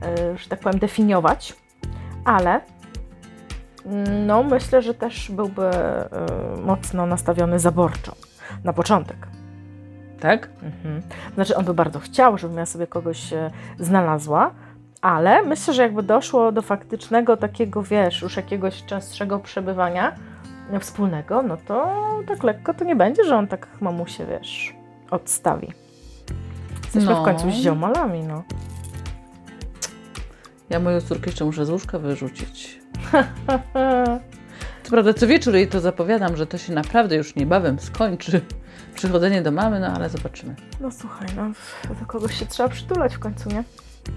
e, 0.02 0.38
że 0.38 0.50
tak 0.50 0.60
powiem, 0.60 0.80
definiować, 0.80 1.54
ale 2.26 2.62
mm, 3.86 4.28
no 4.28 4.44
myślę, 4.44 4.82
że 4.82 4.94
też 4.94 5.32
byłby 5.32 5.66
e, 5.66 6.10
mocno 6.66 7.06
nastawiony 7.06 7.60
zaborczo 7.60 8.16
na 8.64 8.74
początek. 8.74 9.28
Tak? 10.20 10.50
Mhm. 10.64 11.02
Znaczy, 11.36 11.56
on 11.56 11.66
by 11.66 11.74
bardzo 11.74 12.00
chciał, 12.00 12.38
żebym 12.38 12.58
ja 12.58 12.66
sobie 12.66 12.88
kogoś 12.88 13.34
e, 13.34 13.52
znalazła, 13.80 14.52
ale 15.02 15.44
myślę, 15.44 15.74
że 15.74 15.82
jakby 15.82 16.04
doszło 16.04 16.52
do 16.52 16.62
faktycznego 16.62 17.38
takiego, 17.38 17.84
wiesz, 17.84 18.22
już 18.22 18.36
jakiegoś 18.38 18.86
częstszego 18.86 19.40
przebywania 19.40 20.16
wspólnego, 20.80 21.42
no 21.42 21.58
to 21.58 21.94
tak 22.28 22.44
lekko 22.44 22.74
to 22.74 22.86
nie 22.86 22.96
będzie, 22.96 23.24
że 23.24 23.36
on 23.36 23.48
tak 23.48 23.68
mamusie, 23.82 24.26
wiesz, 24.26 24.76
odstawi. 25.12 25.74
Jesteśmy 26.84 27.10
No. 27.14 27.22
w 27.22 27.26
końcu 27.26 27.52
z 27.52 27.54
ziomalami, 27.54 28.24
no. 28.24 28.44
Ja 30.70 30.80
moją 30.80 31.02
córkę 31.02 31.26
jeszcze 31.30 31.46
muszę 31.46 31.66
z 31.66 31.70
łóżka 31.70 32.00
wyrzucić. 32.00 32.80
Co 34.84 34.90
prawda 34.90 35.14
co 35.14 35.28
wieczór 35.28 35.56
jej 35.56 35.68
to 35.68 35.80
zapowiadam, 35.80 36.38
że 36.38 36.48
to 36.48 36.58
się 36.58 36.74
naprawdę 36.74 37.16
już 37.16 37.36
niebawem 37.36 37.80
skończy. 37.80 38.42
Przychodzenie 38.96 39.42
do 39.42 39.52
mamy, 39.52 39.80
no 39.80 39.88
ale 39.88 40.10
zobaczymy. 40.10 40.56
No 40.82 40.92
słuchaj, 40.92 41.28
no 41.36 41.44
do 42.00 42.06
kogoś 42.06 42.40
się 42.40 42.46
trzeba 42.46 42.70
przytulać 42.70 43.16
w 43.16 43.20
końcu, 43.20 43.50
nie? 43.50 43.64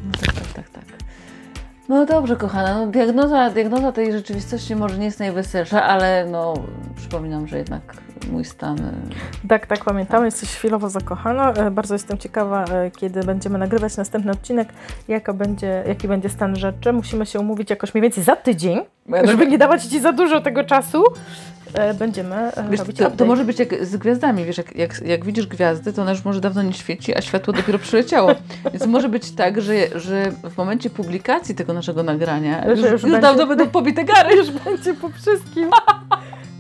No 0.04 0.12
tak, 0.26 0.34
tak, 0.34 0.52
tak, 0.52 0.68
tak. 0.68 0.84
No 1.88 2.07
dobrze, 2.07 2.37
kochana, 2.37 2.78
no 2.78 2.87
diagnoza, 2.87 3.50
diagnoza 3.50 3.92
tej 3.92 4.12
rzeczywistości 4.12 4.77
może 4.77 4.98
nie 4.98 5.05
jest 5.05 5.18
najweselsza, 5.18 5.83
ale 5.83 6.27
no 6.31 6.55
przypominam, 6.96 7.46
że 7.46 7.59
jednak 7.59 7.83
mój 8.33 8.44
stan... 8.44 8.78
y, 9.44 9.48
Tak, 9.48 9.66
tak, 9.66 9.85
pamiętam. 9.85 10.24
Jesteś 10.24 10.48
chwilowo 10.48 10.90
zakochana. 10.90 11.52
E, 11.52 11.70
Bardzo 11.70 11.94
jestem 11.94 12.18
ciekawa, 12.18 12.64
e, 12.64 12.90
kiedy 12.90 13.20
będziemy 13.20 13.59
nagrywać 13.59 13.96
następny 13.96 14.33
odcinek, 14.33 14.68
jaka 15.09 15.33
będzie, 15.33 15.85
jaki 15.88 16.09
będzie 16.09 16.28
stan 16.28 16.57
rzeczy. 16.57 16.92
Musimy 16.92 17.26
się 17.26 17.40
umówić 17.40 17.70
jakoś 17.70 17.94
mniej 17.94 18.02
więcej 18.02 18.24
za 18.24 18.37
tydzień, 18.37 18.81
żeby 19.24 19.44
droga- 19.44 19.48
nie 19.48 19.59
dawać 19.59 19.85
Ci 19.85 20.00
za 20.00 20.12
dużo 20.12 20.40
tego 20.40 20.64
czasu. 20.64 21.02
E, 21.74 21.94
Będziemy 21.94 22.35
e, 22.37 22.68
Wiesz, 22.70 22.81
robić 22.81 22.96
to, 22.96 23.11
to 23.11 23.24
może 23.24 23.44
być 23.44 23.59
jak 23.59 23.85
z 23.87 23.96
gwiazdami, 23.96 24.44
wiesz, 24.44 24.59
jak, 24.59 24.76
jak, 24.76 25.00
jak 25.07 25.24
widzisz 25.24 25.46
gwiazdy, 25.46 25.92
to 25.92 26.02
ona 26.02 26.11
już 26.11 26.24
może 26.24 26.40
dawno 26.40 26.62
nie 26.62 26.72
świeci, 26.72 27.16
a 27.16 27.20
światło 27.20 27.52
dopiero 27.52 27.78
przyleciało. 27.78 28.31
Więc 28.72 28.87
może 28.87 29.09
być 29.09 29.31
tak, 29.33 29.61
że, 29.61 29.74
że 29.94 30.31
w 30.50 30.57
momencie 30.57 30.90
publikacji 30.90 31.54
tego 31.54 31.72
naszego 31.72 32.02
nagrania 32.02 32.62
Że 32.64 32.70
już, 32.70 32.81
już 32.81 32.90
już, 32.90 33.02
będzie- 33.02 33.18
dawno 33.20 33.46
będą 33.46 33.66
pobite 33.66 34.04
gary. 34.04 34.37
już 34.40 34.50
będzie 34.50 34.94
po 34.94 35.09
wszystkim. 35.09 35.70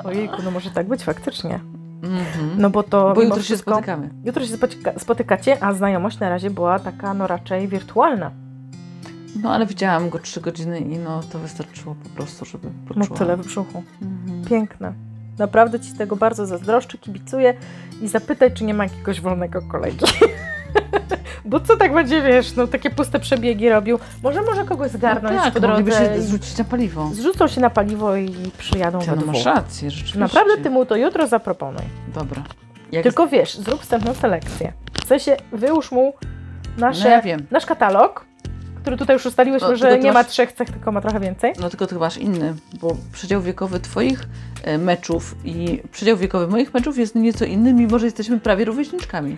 Ojejku, 0.04 0.42
no 0.44 0.50
może 0.50 0.70
tak 0.70 0.88
być 0.88 1.04
faktycznie. 1.04 1.60
Mhm. 2.02 2.50
No 2.58 2.70
bo 2.70 2.82
to 2.82 3.12
Bo 3.14 3.22
jutro 3.22 3.36
się 3.36 3.42
wszystko, 3.42 3.70
spotykamy. 3.70 4.10
Jutro 4.24 4.46
się 4.46 4.56
spotyka, 4.56 4.98
spotykacie, 4.98 5.62
a 5.62 5.72
znajomość 5.72 6.18
na 6.18 6.28
razie 6.28 6.50
była 6.50 6.78
taka 6.78 7.14
no 7.14 7.26
raczej 7.26 7.68
wirtualna. 7.68 8.30
No 9.42 9.52
ale 9.52 9.66
widziałam 9.66 10.10
go 10.10 10.18
trzy 10.18 10.40
godziny 10.40 10.80
i 10.80 10.98
no 10.98 11.20
to 11.32 11.38
wystarczyło 11.38 11.94
po 11.94 12.08
prostu, 12.08 12.44
żeby 12.44 12.68
poczuła. 12.88 13.06
No 13.10 13.16
tyle 13.16 13.36
w 13.36 13.40
brzuchu. 13.46 13.82
Mhm. 14.02 14.44
Piękne. 14.44 14.92
Naprawdę 15.38 15.80
Ci 15.80 15.92
tego 15.92 16.16
bardzo 16.16 16.46
zazdroszczę, 16.46 16.98
kibicuję 16.98 17.54
i 18.02 18.08
zapytaj, 18.08 18.54
czy 18.54 18.64
nie 18.64 18.74
ma 18.74 18.84
jakiegoś 18.84 19.20
wolnego 19.20 19.62
kolegi. 19.62 20.06
Bo 21.44 21.60
co 21.60 21.76
tak 21.76 21.94
będzie, 21.94 22.22
wiesz, 22.22 22.56
no 22.56 22.66
takie 22.66 22.90
puste 22.90 23.20
przebiegi 23.20 23.68
robił. 23.68 23.98
Może 24.22 24.42
może 24.42 24.64
kogoś 24.64 24.90
zgarnąć 24.90 25.36
no 25.36 25.42
tak, 25.42 25.54
po 25.54 25.60
drodze 25.60 25.92
się 25.92 26.16
i 26.18 26.20
zrzucić 26.22 26.58
na 26.58 26.64
paliwo. 26.64 27.10
zrzucą 27.12 27.48
się 27.48 27.60
na 27.60 27.70
paliwo 27.70 28.16
i 28.16 28.34
przyjadą 28.58 28.98
Ty, 28.98 29.06
we 29.06 29.16
no 29.16 29.22
dwóch. 29.22 29.34
masz 29.34 29.44
rację, 29.44 29.90
rzeczywiście. 29.90 30.18
Naprawdę 30.18 30.56
Ty 30.56 30.70
mu 30.70 30.86
to 30.86 30.96
jutro 30.96 31.26
zaproponuj. 31.26 31.82
Dobra. 32.14 32.42
Jak 32.92 33.02
Tylko 33.02 33.26
wiesz, 33.26 33.54
zrób 33.58 33.82
wstępną 33.82 34.14
selekcję. 34.14 34.72
W 35.04 35.06
sensie 35.08 35.36
wyłóż 35.52 35.92
mu 35.92 36.12
nasze, 36.78 37.04
No 37.04 37.10
ja 37.10 37.22
wiem. 37.22 37.46
nasz 37.50 37.66
katalog, 37.66 38.24
który 38.82 38.96
tutaj 38.96 39.16
już 39.16 39.26
ustaliłyśmy, 39.26 39.68
No, 39.68 39.76
że 39.76 39.88
ty 39.88 39.98
nie 39.98 40.12
ma 40.12 40.18
masz- 40.22 40.26
trzech 40.26 40.52
cech, 40.52 40.70
tylko 40.70 40.92
ma 40.92 41.00
trochę 41.00 41.20
więcej. 41.20 41.52
No 41.60 41.68
tylko 41.70 41.86
ty 41.86 41.94
masz 41.94 42.16
inny, 42.18 42.54
bo 42.80 42.96
przedział 43.12 43.42
wiekowy 43.42 43.80
Twoich 43.80 44.28
e, 44.64 44.78
meczów 44.78 45.34
i 45.44 45.82
przedział 45.92 46.16
wiekowy 46.16 46.46
moich 46.48 46.74
meczów 46.74 46.98
jest 46.98 47.14
nieco 47.14 47.44
inny, 47.44 47.74
mimo 47.74 47.98
że 47.98 48.06
jesteśmy 48.06 48.40
prawie 48.40 48.64
rówieśniczkami. 48.64 49.36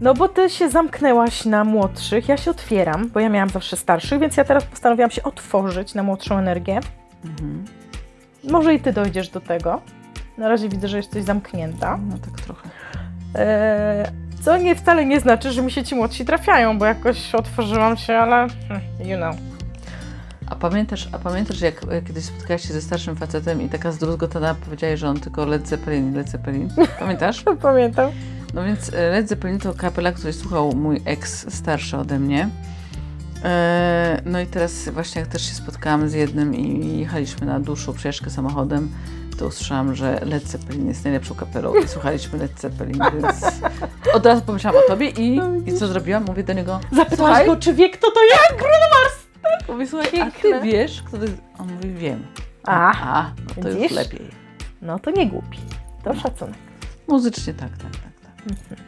No 0.00 0.14
bo 0.14 0.28
ty 0.28 0.50
się 0.50 0.70
zamknęłaś 0.70 1.44
na 1.44 1.64
młodszych, 1.64 2.28
ja 2.28 2.36
się 2.36 2.50
otwieram, 2.50 3.10
bo 3.10 3.20
ja 3.20 3.28
miałam 3.28 3.48
zawsze 3.48 3.76
starszych, 3.76 4.20
więc 4.20 4.36
ja 4.36 4.44
teraz 4.44 4.64
postanowiłam 4.64 5.10
się 5.10 5.22
otworzyć 5.22 5.94
na 5.94 6.02
młodszą 6.02 6.38
energię. 6.38 6.80
Mhm. 7.24 7.64
Może 8.50 8.74
i 8.74 8.80
ty 8.80 8.92
dojdziesz 8.92 9.28
do 9.28 9.40
tego. 9.40 9.80
Na 10.38 10.48
razie 10.48 10.68
widzę, 10.68 10.88
że 10.88 10.96
jesteś 10.96 11.24
zamknięta. 11.24 11.98
No 12.08 12.18
tak 12.18 12.40
trochę. 12.40 12.68
Eee, 13.34 14.06
co 14.42 14.56
nie 14.56 14.74
wcale 14.74 15.04
nie 15.04 15.20
znaczy, 15.20 15.52
że 15.52 15.62
mi 15.62 15.70
się 15.70 15.84
ci 15.84 15.94
młodsi 15.94 16.24
trafiają, 16.24 16.78
bo 16.78 16.84
jakoś 16.84 17.34
otworzyłam 17.34 17.96
się, 17.96 18.16
ale 18.16 18.46
hmm, 18.68 18.82
you 19.04 19.16
know. 19.16 19.36
A 20.46 20.54
pamiętasz, 20.54 21.08
a 21.12 21.18
pamiętasz 21.18 21.60
jak 21.60 21.84
e, 21.90 22.02
kiedyś 22.02 22.24
spotkałaś 22.24 22.62
się 22.62 22.72
ze 22.72 22.82
starszym 22.82 23.16
facetem 23.16 23.62
i 23.62 23.68
taka 23.68 23.92
zdruzgotana 23.92 24.54
powiedziałaś, 24.54 25.00
że 25.00 25.08
on 25.08 25.20
tylko 25.20 25.46
Led 25.46 25.68
Zeppelin, 25.68 26.14
Led 26.14 26.30
Zeppelin? 26.30 26.68
Pamiętasz? 26.98 27.44
Pamiętam. 27.62 28.10
No 28.54 28.64
więc 28.64 28.92
e, 28.94 29.10
Led 29.10 29.28
Zeppelin 29.28 29.58
to 29.58 29.74
kapela, 29.74 30.12
której 30.12 30.32
słuchał 30.32 30.72
mój 30.72 31.00
ex 31.04 31.54
starszy 31.54 31.96
ode 31.96 32.18
mnie. 32.18 32.48
E, 33.44 34.22
No 34.24 34.40
i 34.40 34.46
teraz 34.46 34.88
właśnie 34.88 35.20
jak 35.20 35.30
też 35.30 35.42
się 35.48 35.54
spotkałam 35.54 36.08
z 36.08 36.12
jednym 36.12 36.54
i 36.54 36.98
jechaliśmy 36.98 37.46
na 37.46 37.60
dłuższą 37.60 37.92
przejażdżkę 37.92 38.30
samochodem, 38.30 38.90
to 39.38 39.46
usłyszałam, 39.46 39.94
że 39.94 40.20
Led 40.24 40.48
Zeppelin 40.48 40.88
jest 40.88 41.04
najlepszą 41.04 41.34
kapelą 41.34 41.74
i 41.74 41.88
słuchaliśmy 41.88 42.38
Led 42.38 42.60
Zeppelin, 42.60 42.98
więc 43.14 43.44
od 44.14 44.26
razu 44.26 44.42
pomyślałam 44.42 44.82
o 44.84 44.88
tobie 44.88 45.08
i, 45.08 45.40
i 45.66 45.72
co 45.74 45.88
zrobiłam? 45.88 46.24
Mówię 46.24 46.44
do 46.44 46.52
niego, 46.52 46.80
Zapytałaś 46.92 47.46
go, 47.46 47.56
czy 47.56 47.74
wie, 47.74 47.90
kto 47.90 48.10
to 48.10 48.20
jest? 48.24 48.38
mówię, 49.68 49.86
słuchaj, 49.86 50.06
a 50.20 50.30
ty 50.30 50.42
Piękne. 50.42 50.60
wiesz, 50.60 51.02
kto 51.02 51.16
to 51.18 51.22
jest? 51.22 51.36
On 51.58 51.72
mówi, 51.74 51.92
wiem. 51.94 52.26
A, 52.64 52.92
A, 53.18 53.32
no 53.56 53.62
to 53.62 53.68
już 53.68 53.78
widzisz? 53.78 53.96
lepiej. 53.96 54.28
no 54.82 54.98
to 54.98 55.10
nie 55.10 55.26
głupi. 55.26 55.58
To 56.04 56.14
szacunek. 56.14 56.54
Muzycznie 57.08 57.54
tak, 57.54 57.68
tak, 57.70 57.90
tak. 57.90 58.11
Tak. 58.68 58.78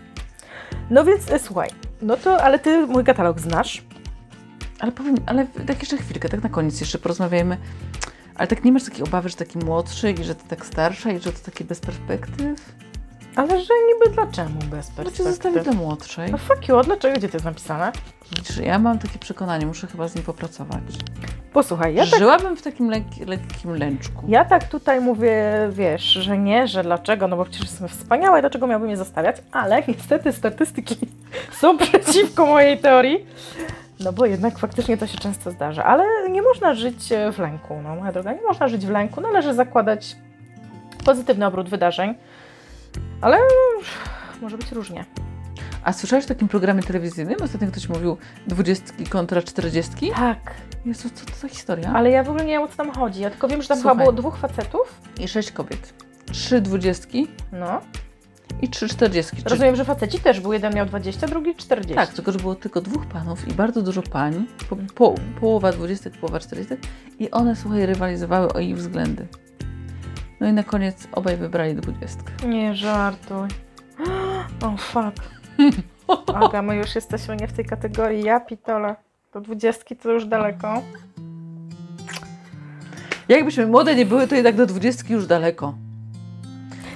No 0.90 1.04
więc 1.04 1.30
e, 1.30 1.38
słuchaj, 1.38 1.68
no 2.02 2.16
to, 2.16 2.42
ale 2.42 2.58
ty 2.58 2.86
mój 2.86 3.04
katalog 3.04 3.40
znasz. 3.40 3.82
Ale 4.78 4.92
powiem, 4.92 5.16
ale 5.26 5.46
tak 5.46 5.80
jeszcze 5.80 5.96
chwilkę, 5.96 6.28
tak 6.28 6.42
na 6.42 6.48
koniec 6.48 6.80
jeszcze 6.80 6.98
porozmawiajmy. 6.98 7.56
Ale 8.34 8.48
tak 8.48 8.64
nie 8.64 8.72
masz 8.72 8.84
takiej 8.84 9.04
obawy, 9.04 9.28
że 9.28 9.36
taki 9.36 9.58
młodszy 9.58 10.10
i 10.10 10.24
że 10.24 10.34
ty 10.34 10.48
tak 10.48 10.66
starsza 10.66 11.10
i 11.10 11.20
że 11.20 11.32
to 11.32 11.38
takie 11.38 11.64
bez 11.64 11.80
perspektyw? 11.80 12.74
Ale 13.36 13.48
że 13.60 13.74
niby 13.94 14.14
dlaczego 14.14 14.50
bez 14.70 14.90
Bo 14.90 15.04
cię 15.04 15.10
zostawi 15.10 15.24
perspektywy? 15.54 15.64
do 15.64 15.72
młodszej. 15.72 16.30
No 16.32 16.38
fuck 16.38 16.68
you, 16.68 16.80
dlaczego? 16.82 17.16
Gdzie 17.18 17.28
to 17.28 17.36
jest 17.36 17.44
napisane? 17.44 17.92
Widzisz, 18.36 18.56
ja 18.58 18.78
mam 18.78 18.98
takie 18.98 19.18
przekonanie, 19.18 19.66
muszę 19.66 19.86
chyba 19.86 20.08
z 20.08 20.14
nim 20.14 20.24
popracować. 20.24 20.82
Posłuchaj, 21.52 21.94
ja 21.94 22.06
tak, 22.06 22.18
Żyłabym 22.18 22.56
w 22.56 22.62
takim 22.62 22.90
lek- 22.90 23.26
lekkim 23.28 23.74
lęczku. 23.76 24.22
ja 24.28 24.44
tak 24.44 24.64
tutaj 24.68 25.00
mówię, 25.00 25.42
wiesz, 25.70 26.02
że 26.02 26.38
nie, 26.38 26.68
że 26.68 26.82
dlaczego, 26.82 27.28
no 27.28 27.36
bo 27.36 27.44
przecież 27.44 27.60
jestem 27.62 27.88
wspaniała 27.88 28.38
i 28.38 28.40
dlaczego 28.40 28.66
miałbym 28.66 28.90
je 28.90 28.96
zostawiać, 28.96 29.36
ale 29.52 29.82
niestety 29.88 30.32
statystyki 30.32 30.96
są 31.60 31.78
przeciwko 31.78 32.46
mojej 32.46 32.78
teorii. 32.78 33.26
No 34.00 34.12
bo 34.12 34.26
jednak 34.26 34.58
faktycznie 34.58 34.96
to 34.96 35.06
się 35.06 35.18
często 35.18 35.50
zdarza, 35.50 35.84
ale 35.84 36.04
nie 36.30 36.42
można 36.42 36.74
żyć 36.74 37.12
e, 37.12 37.32
w 37.32 37.38
lęku, 37.38 37.80
no 37.82 37.96
moja 37.96 38.12
droga, 38.12 38.32
nie 38.32 38.42
można 38.42 38.68
żyć 38.68 38.86
w 38.86 38.90
lęku, 38.90 39.20
należy 39.20 39.54
zakładać 39.54 40.16
pozytywny 41.04 41.46
obrót 41.46 41.68
wydarzeń, 41.68 42.14
ale 43.24 43.38
może 44.42 44.58
być 44.58 44.72
różnie. 44.72 45.04
A 45.84 45.92
słyszałeś 45.92 46.24
o 46.24 46.28
takim 46.28 46.48
programie 46.48 46.82
telewizyjnym? 46.82 47.36
Ostatnio 47.42 47.68
ktoś 47.68 47.88
mówił 47.88 48.16
dwudziestki 48.46 49.06
kontra 49.06 49.42
czterdziestki. 49.42 50.10
Tak, 50.16 50.38
Jezu, 50.86 51.10
co 51.14 51.26
to 51.26 51.36
za 51.36 51.48
historia? 51.48 51.92
ale 51.94 52.10
ja 52.10 52.24
w 52.24 52.28
ogóle 52.28 52.44
nie 52.44 52.50
wiem 52.52 52.62
o 52.62 52.68
co 52.68 52.76
tam 52.76 52.92
chodzi, 52.92 53.20
ja 53.20 53.30
tylko 53.30 53.48
wiem, 53.48 53.62
że 53.62 53.68
tam 53.68 53.78
Słuchaj. 53.78 53.94
chyba 53.94 54.04
było 54.04 54.12
dwóch 54.12 54.36
facetów, 54.36 55.00
I 55.20 55.28
sześć 55.28 55.50
kobiet. 55.52 55.94
Trzy 56.32 56.60
dwudziestki 56.60 57.28
no. 57.52 57.80
i 58.62 58.68
trzy 58.68 58.88
czterdziestki. 58.88 59.36
Czyli- 59.36 59.50
Rozumiem, 59.50 59.76
że 59.76 59.84
faceci 59.84 60.18
też 60.18 60.40
był, 60.40 60.52
jeden 60.52 60.74
miał 60.74 60.86
20, 60.86 61.26
drugi 61.26 61.54
40. 61.54 61.94
Tak, 61.94 62.12
tylko 62.12 62.32
że 62.32 62.38
było 62.38 62.54
tylko 62.54 62.80
dwóch 62.80 63.06
panów 63.06 63.48
i 63.48 63.54
bardzo 63.54 63.82
dużo 63.82 64.02
pań. 64.02 64.46
Po, 64.68 64.76
po, 64.94 65.14
połowa 65.40 65.72
dwudziestek, 65.72 66.12
połowa 66.12 66.40
czterdziestek. 66.40 66.80
I 67.18 67.30
one, 67.30 67.56
słuchaj, 67.56 67.86
rywalizowały 67.86 68.52
o 68.52 68.60
ich 68.60 68.76
względy. 68.76 69.26
No 70.44 70.50
i 70.50 70.52
na 70.52 70.62
koniec 70.62 71.08
obaj 71.12 71.36
wybrali 71.36 71.74
dwudziestkę. 71.74 72.46
Nie 72.46 72.74
żartuj. 72.74 73.48
O 74.62 74.76
fuck. 74.76 75.16
Aga, 76.34 76.62
my 76.62 76.76
już 76.76 76.94
jesteśmy 76.94 77.36
nie 77.36 77.48
w 77.48 77.52
tej 77.52 77.64
kategorii. 77.64 78.24
Ja 78.24 78.40
pitole. 78.40 78.96
Do 79.34 79.40
dwudziestki 79.40 79.96
to 79.96 80.12
już 80.12 80.26
daleko. 80.26 80.82
Jakbyśmy 83.28 83.66
młode 83.66 83.94
nie 83.94 84.06
były, 84.06 84.28
to 84.28 84.34
jednak 84.34 84.56
do 84.56 84.66
dwudziestki 84.66 85.12
już 85.12 85.26
daleko. 85.26 85.74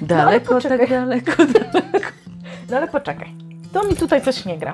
Daleko, 0.03 0.55
poczekaj. 0.55 0.79
tak 0.79 0.89
daleko. 0.91 1.33
No 2.71 2.77
ale 2.77 2.89
poczekaj. 2.89 3.35
To 3.73 3.85
mi 3.85 3.97
tutaj 3.97 4.23
coś 4.23 4.45
nie 4.45 4.59
gra. 4.59 4.73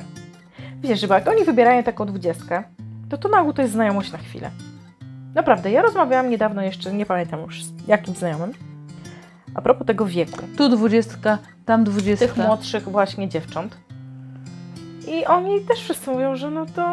Wiesz, 0.80 1.06
bo 1.06 1.14
jak 1.14 1.28
oni 1.28 1.44
wybierają 1.44 1.82
taką 1.82 2.06
dwudziestkę, 2.06 2.62
to 3.08 3.18
to 3.18 3.28
na 3.28 3.40
ogół 3.40 3.52
to 3.52 3.62
jest 3.62 3.74
znajomość 3.74 4.12
na 4.12 4.18
chwilę. 4.18 4.50
Naprawdę, 5.34 5.70
ja 5.70 5.82
rozmawiałam 5.82 6.30
niedawno 6.30 6.62
jeszcze, 6.62 6.92
nie 6.92 7.06
pamiętam 7.06 7.40
już 7.40 7.64
z 7.64 7.88
jakim 7.88 8.14
znajomym, 8.14 8.52
a 9.54 9.62
propos 9.62 9.86
tego 9.86 10.06
wieku. 10.06 10.38
Tu 10.56 10.68
dwudziestka, 10.68 11.38
tam 11.66 11.84
dwudziestka. 11.84 12.26
tych 12.26 12.36
młodszych 12.36 12.88
właśnie 12.88 13.28
dziewcząt. 13.28 13.76
I 15.08 15.26
oni 15.26 15.60
też 15.60 15.80
wszyscy 15.80 16.10
mówią, 16.10 16.36
że 16.36 16.50
no 16.50 16.66
to, 16.66 16.92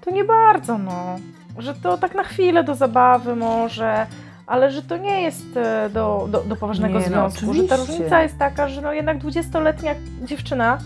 to 0.00 0.10
nie 0.10 0.24
bardzo, 0.24 0.78
no. 0.78 1.16
Że 1.58 1.74
to 1.74 1.98
tak 1.98 2.14
na 2.14 2.24
chwilę 2.24 2.64
do 2.64 2.74
zabawy 2.74 3.36
może, 3.36 4.06
ale 4.46 4.70
że 4.70 4.82
to 4.82 4.96
nie 4.96 5.22
jest 5.22 5.56
e, 5.56 5.90
do, 5.90 6.28
do, 6.30 6.40
do 6.40 6.56
poważnego 6.56 6.98
Nie, 6.98 7.10
no, 7.10 7.30
związku. 7.30 7.54
że 7.54 7.64
ta 7.64 7.76
różnica 7.76 8.22
jest 8.22 8.38
taka, 8.38 8.68
że 8.68 8.80
no 8.80 8.92
jednak 8.92 9.18
20-letnia 9.18 9.94
dziewczyna 10.24 10.78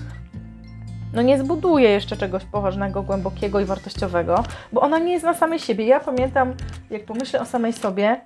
no 1.13 1.23
nie 1.23 1.39
zbuduje 1.39 1.91
jeszcze 1.91 2.17
czegoś 2.17 2.45
poważnego, 2.45 3.03
głębokiego 3.03 3.61
i 3.61 3.65
wartościowego, 3.65 4.45
bo 4.73 4.81
ona 4.81 4.99
nie 4.99 5.13
jest 5.13 5.25
na 5.25 5.35
samej 5.35 5.59
siebie. 5.59 5.87
Ja 5.87 6.01
pamiętam, 6.01 6.55
jak 6.91 7.05
pomyślę 7.05 7.41
o 7.41 7.45
samej 7.45 7.73
sobie, 7.73 8.21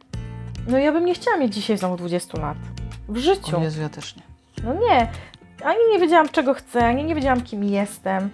no 0.68 0.78
ja 0.78 0.92
bym 0.92 1.04
nie 1.04 1.14
chciała 1.14 1.36
mieć 1.36 1.54
dzisiaj 1.54 1.78
znowu 1.78 1.96
20 1.96 2.40
lat. 2.40 2.56
W 3.08 3.16
życiu. 3.16 3.56
O 3.56 3.60
Jezu, 3.62 3.80
ja 3.82 3.88
też 3.88 4.16
nie. 4.16 4.22
No 4.64 4.74
nie, 4.74 5.08
ani 5.64 5.78
nie 5.92 5.98
wiedziałam 5.98 6.28
czego 6.28 6.54
chcę, 6.54 6.86
ani 6.86 7.04
nie 7.04 7.14
wiedziałam 7.14 7.40
kim 7.42 7.64
jestem. 7.64 8.30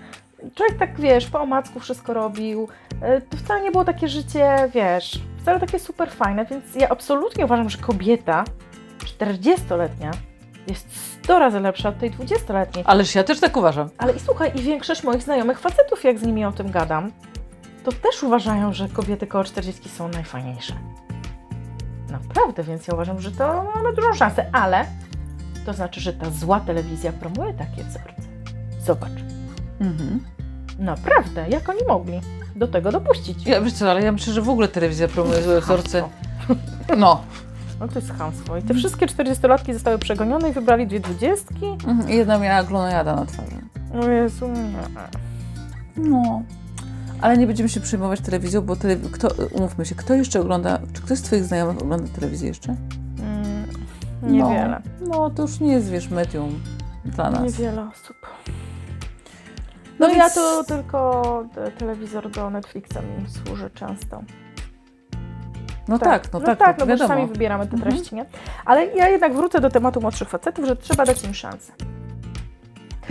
Człowiek 0.54 0.78
tak, 0.78 1.00
wiesz, 1.00 1.26
po 1.26 1.40
omacku 1.40 1.80
wszystko 1.80 2.14
robił. 2.14 2.68
E, 3.02 3.20
To 3.20 3.36
wcale 3.36 3.60
nie 3.62 3.70
było 3.70 3.84
takie 3.84 4.08
życie, 4.08 4.70
wiesz, 4.74 5.20
wcale 5.42 5.60
takie 5.60 5.78
super 5.78 6.10
fajne, 6.10 6.44
więc 6.44 6.74
ja 6.74 6.88
absolutnie 6.88 7.44
uważam, 7.44 7.70
że 7.70 7.78
kobieta 7.78 8.44
40-letnia 9.20 10.10
jest 10.66 11.11
100 11.24 11.38
razy 11.38 11.60
lepsza 11.60 11.88
od 11.88 11.98
tej 11.98 12.10
20-letniej. 12.10 12.84
Ależ 12.88 13.14
ja 13.14 13.24
też 13.24 13.40
tak 13.40 13.56
uważam. 13.56 13.88
Ale 13.98 14.12
i 14.12 14.20
słuchaj, 14.20 14.52
i 14.54 14.62
większość 14.62 15.02
moich 15.02 15.22
znajomych 15.22 15.58
facetów, 15.60 16.04
jak 16.04 16.18
z 16.18 16.22
nimi 16.22 16.44
o 16.44 16.52
tym 16.52 16.70
gadam, 16.70 17.12
to 17.84 17.92
też 17.92 18.22
uważają, 18.22 18.72
że 18.72 18.88
kobiety 18.88 19.26
koło 19.26 19.44
40 19.44 19.88
są 19.88 20.08
najfajniejsze. 20.08 20.74
Naprawdę, 22.10 22.62
więc 22.62 22.86
ja 22.88 22.94
uważam, 22.94 23.20
że 23.20 23.30
to 23.32 23.64
mamy 23.74 23.92
dużą 23.92 24.14
szansę, 24.14 24.46
ale 24.52 24.86
to 25.66 25.72
znaczy, 25.74 26.00
że 26.00 26.12
ta 26.12 26.30
zła 26.30 26.60
telewizja 26.60 27.12
promuje 27.12 27.54
takie 27.54 27.84
wzorce. 27.84 28.22
Zobacz, 28.86 29.10
Mhm. 29.80 30.20
naprawdę, 30.78 31.48
jak 31.48 31.68
oni 31.68 31.80
mogli 31.88 32.20
do 32.56 32.68
tego 32.68 32.92
dopuścić? 32.92 33.46
Ja, 33.46 33.60
wiesz 33.60 33.72
co, 33.72 33.90
ale 33.90 34.02
ja 34.02 34.12
myślę, 34.12 34.32
że 34.32 34.42
w 34.42 34.48
ogóle 34.48 34.68
telewizja 34.68 35.08
promuje 35.08 35.42
złe 35.42 35.60
wzorce. 35.60 36.08
No. 36.98 37.20
No 37.82 37.88
to 37.88 37.98
jest 37.98 38.12
chamstwo. 38.12 38.56
I 38.56 38.62
te 38.62 38.74
wszystkie 38.74 39.06
40-latki 39.06 39.72
zostały 39.72 39.98
przegonione 39.98 40.50
i 40.50 40.52
wybrali 40.52 40.86
dwie 40.86 41.00
dwudziestki? 41.00 41.66
Mhm. 41.88 42.10
I 42.10 42.14
Jedna 42.16 42.38
miała 42.38 42.62
glonojada 42.62 43.16
na 43.16 43.26
twarzy. 43.26 43.56
O 44.02 44.08
Jezu, 44.08 44.48
nie. 44.48 44.82
No. 46.10 46.42
Ale 47.20 47.36
nie 47.36 47.46
będziemy 47.46 47.68
się 47.68 47.80
przejmować 47.80 48.20
telewizją, 48.20 48.60
bo 48.60 48.74
telewi- 48.74 49.10
kto, 49.10 49.28
umówmy 49.52 49.86
się, 49.86 49.94
kto 49.94 50.14
jeszcze 50.14 50.40
ogląda, 50.40 50.78
czy 50.92 51.02
ktoś 51.02 51.18
z 51.18 51.22
Twoich 51.22 51.44
znajomych 51.44 51.82
ogląda 51.82 52.08
telewizję 52.14 52.48
jeszcze? 52.48 52.76
Mm, 53.18 53.64
niewiele. 54.22 54.82
No, 55.00 55.08
no 55.08 55.30
to 55.30 55.42
już 55.42 55.60
nie 55.60 55.72
jest, 55.72 55.90
wiesz, 55.90 56.08
medium 56.10 56.60
dla 57.04 57.30
nas. 57.30 57.42
Niewiele 57.42 57.82
osób. 57.88 58.16
No 59.98 60.08
No, 60.08 60.08
ja 60.08 60.14
więc- 60.20 60.34
to 60.34 60.64
tylko 60.64 61.44
te- 61.54 61.70
telewizor 61.70 62.30
do 62.30 62.50
Netflixa 62.50 62.94
mi 63.18 63.30
służy 63.30 63.70
często. 63.70 64.22
No 65.88 65.98
tak, 65.98 66.32
no, 66.32 66.40
tak, 66.40 66.58
tak, 66.58 66.76
to 66.76 66.80
no 66.80 66.86
bo 66.86 66.90
wiadomo. 66.92 67.08
sami 67.08 67.26
wybieramy 67.26 67.66
te 67.66 67.74
Mhm. 67.76 67.92
treści, 67.92 68.14
nie? 68.14 68.24
Ale 68.64 68.86
ja 68.86 69.08
jednak 69.08 69.34
wrócę 69.34 69.60
do 69.60 69.70
tematu 69.70 70.00
młodszych 70.00 70.28
facetów, 70.28 70.64
że 70.66 70.76
trzeba 70.76 71.04
dać 71.04 71.24
im 71.24 71.34
szansę. 71.34 71.72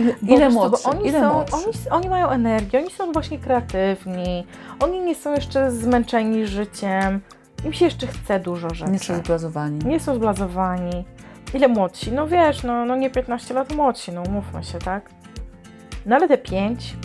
Ile, 0.00 0.14
Bo 0.22 0.34
ile 0.34 0.46
bo 0.48 0.54
młodszy? 0.54 0.88
Oni, 0.88 1.06
ile 1.08 1.20
są, 1.20 1.32
młodszy? 1.32 1.54
oni, 1.56 1.66
oni 1.90 2.08
mają 2.08 2.28
energię, 2.28 2.78
oni 2.78 2.90
są 2.90 3.12
właśnie 3.12 3.38
kreatywni, 3.38 4.46
oni 4.80 5.00
nie 5.00 5.14
są 5.14 5.32
jeszcze 5.34 5.70
zmęczeni 5.70 6.46
życiem, 6.46 7.20
im 7.64 7.72
się 7.72 7.84
jeszcze 7.84 8.06
chce 8.06 8.40
dużo 8.40 8.74
rzeczy. 8.74 8.92
Nie 8.92 8.98
są 8.98 9.16
zblazowani. 9.16 9.78
Nie 9.84 10.00
są 10.00 10.14
zblazowani. 10.14 11.04
Ile 11.54 11.68
młodsi? 11.68 12.12
No 12.12 12.28
wiesz, 12.28 12.62
no, 12.62 12.84
no 12.84 12.96
nie 12.96 13.10
15 13.10 13.54
lat 13.54 13.74
młodsi, 13.74 14.12
no 14.12 14.22
umówmy 14.22 14.64
się, 14.64 14.78
tak? 14.78 15.10
No 16.06 16.16
ale 16.16 16.28
te 16.28 16.38
5, 16.38 16.96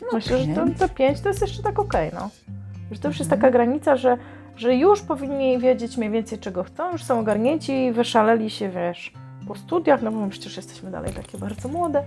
No, 0.00 0.08
myślę, 0.12 0.38
że 0.38 0.44
pięć. 0.44 0.78
to, 0.78 0.86
te 0.88 0.94
5 0.94 1.20
to 1.20 1.28
jest 1.28 1.40
jeszcze 1.40 1.62
tak 1.62 1.78
okej, 1.78 2.10
no. 2.14 2.30
Że 2.90 2.98
to 2.98 3.08
już 3.08 3.18
jest 3.18 3.30
taka 3.30 3.50
granica, 3.50 3.96
że, 3.96 4.16
że 4.56 4.74
już 4.74 5.02
powinni 5.02 5.58
wiedzieć 5.58 5.96
mniej 5.96 6.10
więcej 6.10 6.38
czego 6.38 6.64
chcą, 6.64 6.92
już 6.92 7.04
są 7.04 7.20
ogarnięci, 7.20 7.92
wyszaleli 7.92 8.50
się, 8.50 8.68
wiesz, 8.68 9.12
po 9.48 9.54
studiach, 9.54 10.02
no 10.02 10.12
bo 10.12 10.20
my 10.20 10.30
przecież 10.30 10.56
jesteśmy 10.56 10.90
dalej 10.90 11.12
takie 11.12 11.38
bardzo 11.38 11.68
młode. 11.68 12.02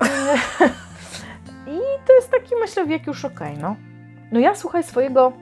I 1.74 1.78
to 2.06 2.14
jest 2.14 2.30
taki, 2.30 2.54
myślę, 2.60 2.86
wiek 2.86 3.06
już 3.06 3.24
okej, 3.24 3.58
no. 3.58 3.76
No 4.32 4.40
ja, 4.40 4.54
słuchaj, 4.54 4.82
swojego 4.82 5.32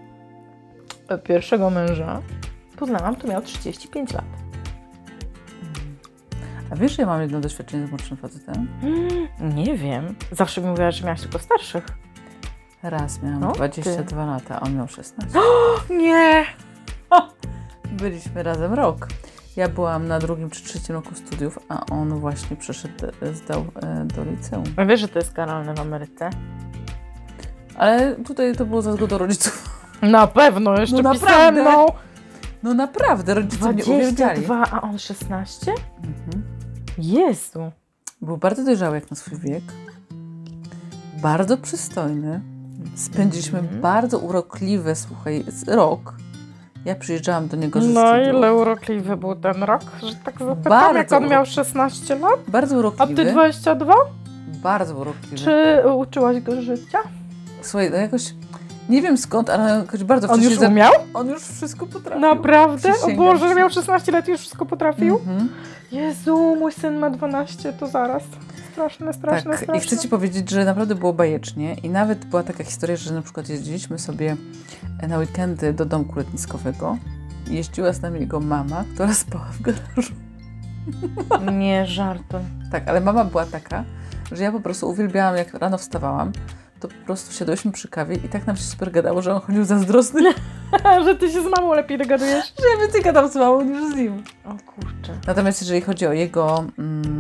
e, 1.09 1.19
pierwszego 1.19 1.71
męża 1.71 2.23
poznałam, 2.77 3.17
to 3.17 3.29
miał 3.29 3.43
35 3.43 4.13
lat. 4.13 4.25
A 6.71 6.77
wiesz, 6.77 6.97
że 6.97 7.03
ja 7.03 7.07
mam 7.07 7.21
jedno 7.21 7.41
doświadczenie 7.41 7.87
z 7.87 7.91
młodszym 7.91 8.17
facetem? 8.17 8.69
Mm, 8.83 9.55
nie 9.55 9.77
wiem. 9.77 10.15
Zawsze 10.33 10.61
mi 10.61 10.67
mówiłaś, 10.67 10.95
że 10.95 11.05
miałaś 11.05 11.21
tylko 11.21 11.39
starszych. 11.39 11.87
Raz 12.83 13.23
miałam 13.23 13.45
O, 13.45 13.53
22 13.53 14.27
lata, 14.27 14.57
a 14.57 14.61
on 14.61 14.77
miał 14.77 14.89
16. 14.89 15.39
Nie! 15.91 16.45
Byliśmy 17.93 18.43
razem 18.43 18.75
rok. 18.75 19.09
Ja 19.57 19.69
byłam 19.69 20.09
na 20.09 20.19
drugim 20.19 20.51
czy 20.51 20.65
trzecim 20.65 20.95
roku 20.95 21.15
studiów, 21.15 21.59
a 21.69 21.87
on 21.87 22.09
właśnie 22.21 22.57
przeszedł, 22.57 23.07
e, 23.23 23.35
zdał 23.35 23.65
e, 23.83 24.05
do 24.05 24.25
liceum. 24.25 24.65
A 24.77 24.85
wiesz, 24.85 25.01
że 25.01 25.09
to 25.09 25.19
jest 25.19 25.33
karalne 25.33 25.75
w 25.75 25.81
Ameryce? 25.81 26.31
Ale 27.77 28.17
tutaj 28.17 28.57
to 28.57 28.65
było 28.67 28.83
za 28.83 28.93
zgodą 28.93 29.19
rodziców. 29.19 29.81
Na 30.03 30.27
pewno, 30.27 30.81
jeszcze 30.81 30.97
No 30.97 31.13
naprawdę? 31.13 31.65
no. 31.65 31.87
No 32.63 32.75
naprawdę, 32.75 33.35
rodzice 33.35 33.73
mnie 33.73 33.85
uwielbiali. 33.85 34.43
22, 34.43 34.67
a 34.71 34.81
on 34.81 34.99
16? 34.99 35.73
Mhm. 35.97 36.43
Jezu. 36.99 37.73
Był 38.23 38.37
bardzo 38.37 38.65
dojrzały 38.65 38.95
jak 38.95 39.11
na 39.11 39.17
swój 39.17 39.39
wiek. 39.39 39.63
Bardzo 41.23 41.57
przystojny. 41.59 42.41
Spędziliśmy 42.95 43.59
Mhm. 43.59 43.81
bardzo 43.81 44.19
urokliwe, 44.19 44.95
słuchaj, 44.97 45.45
rok. 45.67 46.15
Ja 46.85 46.95
przyjeżdżałam 46.95 47.49
do 47.49 47.57
niego 47.57 47.83
ze 47.83 47.89
No 47.89 48.01
studiów. 48.09 48.29
ile 48.37 48.55
urokliwy 48.55 49.17
był 49.17 49.35
ten 49.37 49.63
rok, 49.63 49.83
że 50.03 50.15
tak 50.25 50.39
zapytam, 50.39 50.71
Bardzo 50.71 50.99
jak 50.99 51.13
on 51.13 51.29
miał 51.29 51.47
16 51.47 52.15
lat? 52.19 52.41
Bardzo 52.49 52.75
A 52.77 52.79
urokliwy. 52.79 53.25
ty 53.25 53.33
22? 53.33 53.95
Bardzo 54.63 54.95
urokliwy. 54.97 55.37
Czy 55.37 55.83
uczyłaś 55.97 56.41
go 56.41 56.63
życia? 56.63 56.99
Słuchaj, 57.63 57.91
no 57.91 57.97
jakoś 57.97 58.35
Nie 58.89 59.03
wiem 59.03 59.19
skąd, 59.19 59.51
ale 59.51 59.79
jakoś 59.79 60.05
bardzo 60.05 60.29
On 60.29 60.41
wcześnie... 60.41 60.55
już 60.55 60.65
umiał? 60.73 60.93
On 61.15 61.29
już 61.29 61.43
wszystko 61.43 61.87
potrafił. 61.87 62.21
Naprawdę? 62.21 62.93
O 63.03 63.11
Boże, 63.17 63.49
ci. 63.49 63.55
miał 63.55 63.71
16 63.71 64.13
lat 64.13 64.29
i 64.29 64.31
już 64.31 64.41
wszystko 64.41 64.67
potrafił? 64.67 65.17
Mhm. 65.19 65.49
Jezu, 65.93 66.57
mój 66.59 66.73
syn 66.73 66.97
ma 66.99 67.11
12, 67.11 67.73
to 67.73 67.87
zaraz. 67.87 68.23
Straszne, 68.81 69.13
straszne, 69.13 69.51
Tak, 69.51 69.61
straszne. 69.61 69.77
i 69.77 69.81
chcę 69.87 69.99
Ci 69.99 70.09
powiedzieć, 70.09 70.51
że 70.51 70.65
naprawdę 70.65 70.95
było 70.95 71.13
bajecznie 71.13 71.75
i 71.75 71.91
nawet 71.91 72.25
była 72.25 72.43
taka 72.43 72.65
historia, 72.65 72.97
że 72.97 73.15
na 73.15 73.23
przykład 73.23 73.49
jeździliśmy 73.49 73.99
sobie 73.99 74.37
na 75.09 75.19
weekendy 75.19 75.73
do 75.73 75.85
domku 75.85 76.19
letniskowego 76.19 76.99
i 77.51 77.55
jeździła 77.55 77.93
z 77.93 78.03
nami 78.03 78.21
jego 78.21 78.41
mama, 78.41 78.85
która 78.95 79.15
spała 79.15 79.45
w 79.45 79.63
garażu. 79.63 80.13
Nie 81.53 81.87
żartuj. 81.87 82.41
Tak, 82.73 82.89
ale 82.89 83.01
mama 83.01 83.25
była 83.25 83.47
taka, 83.47 83.85
że 84.33 84.45
ja 84.45 84.53
po 84.53 84.61
prostu 84.61 84.89
uwielbiałam, 84.91 85.37
jak 85.37 85.55
rano 85.55 85.79
wstawałam, 85.79 86.33
to 86.81 86.89
po 86.89 86.95
prostu 87.07 87.33
siadłyśmy 87.35 87.73
przy 87.73 87.89
kawie 87.89 88.17
i 88.17 88.29
tak 88.29 88.47
nam 88.47 88.57
się 88.57 88.63
super 88.63 88.91
gadało, 88.91 89.23
że 89.23 89.35
on 89.35 89.41
chodził 89.41 89.65
zazdrosny, 89.65 90.21
że 91.05 91.15
ty 91.17 91.31
się 91.31 91.43
z 91.43 91.47
mamą 91.47 91.75
lepiej 91.75 91.99
dogadujesz. 91.99 92.45
że 92.47 92.65
ja 92.75 92.81
więcej 92.83 93.03
gadam 93.03 93.31
z 93.31 93.37
mamą 93.37 93.63
niż 93.63 93.93
z 93.93 93.97
nim. 93.97 94.23
O 94.45 94.49
kurczę. 94.49 95.13
Natomiast 95.27 95.61
jeżeli 95.61 95.81
chodzi 95.81 96.07
o 96.07 96.13
jego, 96.13 96.65
mm, 96.79 97.20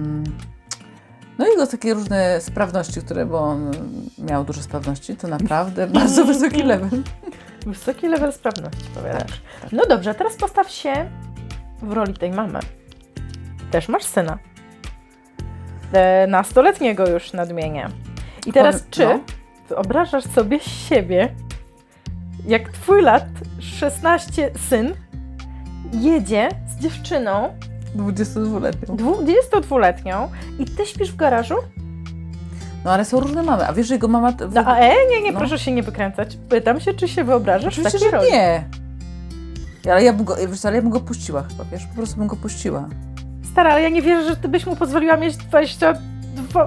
no 1.40 1.46
jego 1.46 1.66
takie 1.66 1.94
różne 1.94 2.40
sprawności, 2.40 3.00
które, 3.00 3.26
bo 3.26 3.38
on 3.38 3.70
miał 4.18 4.44
dużo 4.44 4.62
sprawności, 4.62 5.16
to 5.16 5.29
naprawdę 5.29 5.87
bardzo 6.00 6.24
wysoki 6.24 6.62
level. 6.62 7.03
Wysoki 7.66 8.09
level 8.09 8.33
sprawności, 8.33 8.85
powiadasz. 8.94 9.40
tak. 9.62 9.72
No 9.72 9.87
dobrze, 9.87 10.14
teraz 10.14 10.37
postaw 10.37 10.70
się 10.70 11.11
w 11.83 11.92
roli 11.92 12.14
tej 12.14 12.31
mamy. 12.31 12.61
Też 13.70 13.88
masz 13.88 14.05
syna. 14.05 14.38
E, 15.92 16.26
nastoletniego 16.26 17.09
już 17.09 17.33
nadmienię. 17.33 17.88
I 18.46 18.53
teraz 18.53 18.85
czy 18.90 19.05
no. 19.05 19.20
wyobrażasz 19.68 20.24
sobie 20.24 20.61
siebie, 20.61 21.35
jak 22.46 22.68
twój 22.72 23.03
lat 23.03 23.26
16 23.61 24.50
syn 24.68 24.94
jedzie 25.92 26.48
z 26.66 26.83
dziewczyną 26.83 27.55
22-letnią. 27.96 28.96
22-letnią 28.96 30.29
i 30.59 30.64
ty 30.64 30.87
śpisz 30.87 31.12
w 31.12 31.16
garażu? 31.16 31.55
No 32.85 32.90
ale 32.90 33.05
są 33.05 33.20
różne 33.20 33.42
mamy, 33.42 33.66
a 33.66 33.72
wiesz, 33.72 33.87
że 33.87 33.94
jego 33.94 34.09
mama... 34.09 34.33
w 34.33 34.55
No, 34.55 34.64
a 34.66 34.76
e, 34.76 34.94
nie, 35.11 35.22
nie, 35.22 35.33
No. 35.33 35.38
proszę 35.38 35.59
się 35.59 35.72
nie 35.72 35.83
wykręcać. 35.83 36.38
Pytam 36.48 36.81
się, 36.81 36.94
czy 36.94 37.09
się 37.09 37.24
wyobrażasz 37.24 37.76
w 37.76 37.79
Oczywiście, 37.87 38.11
takiej 38.11 38.31
że 38.31 38.37
nie. 38.37 38.64
Ale 39.92 40.05
ja 40.05 40.12
bym 40.12 40.24
go, 40.24 40.37
wiesz, 40.37 40.61
co, 40.61 40.68
ale 40.68 40.76
ja 40.76 40.83
bym 40.83 40.90
go 40.90 41.00
puściła 41.00 41.42
chyba, 41.42 41.64
wiesz, 41.72 41.87
po 41.87 41.94
prostu 41.94 42.16
bym 42.16 42.26
go 42.26 42.37
puściła. 42.37 42.88
Stara, 43.53 43.70
ale 43.70 43.83
ja 43.83 43.88
nie 43.88 44.03
wierzę, 44.03 44.29
że 44.29 44.37
ty 44.37 44.48
byś 44.48 44.66
mu 44.66 44.76
pozwoliła 44.76 45.16
mieć 45.16 45.37
22 45.37 46.00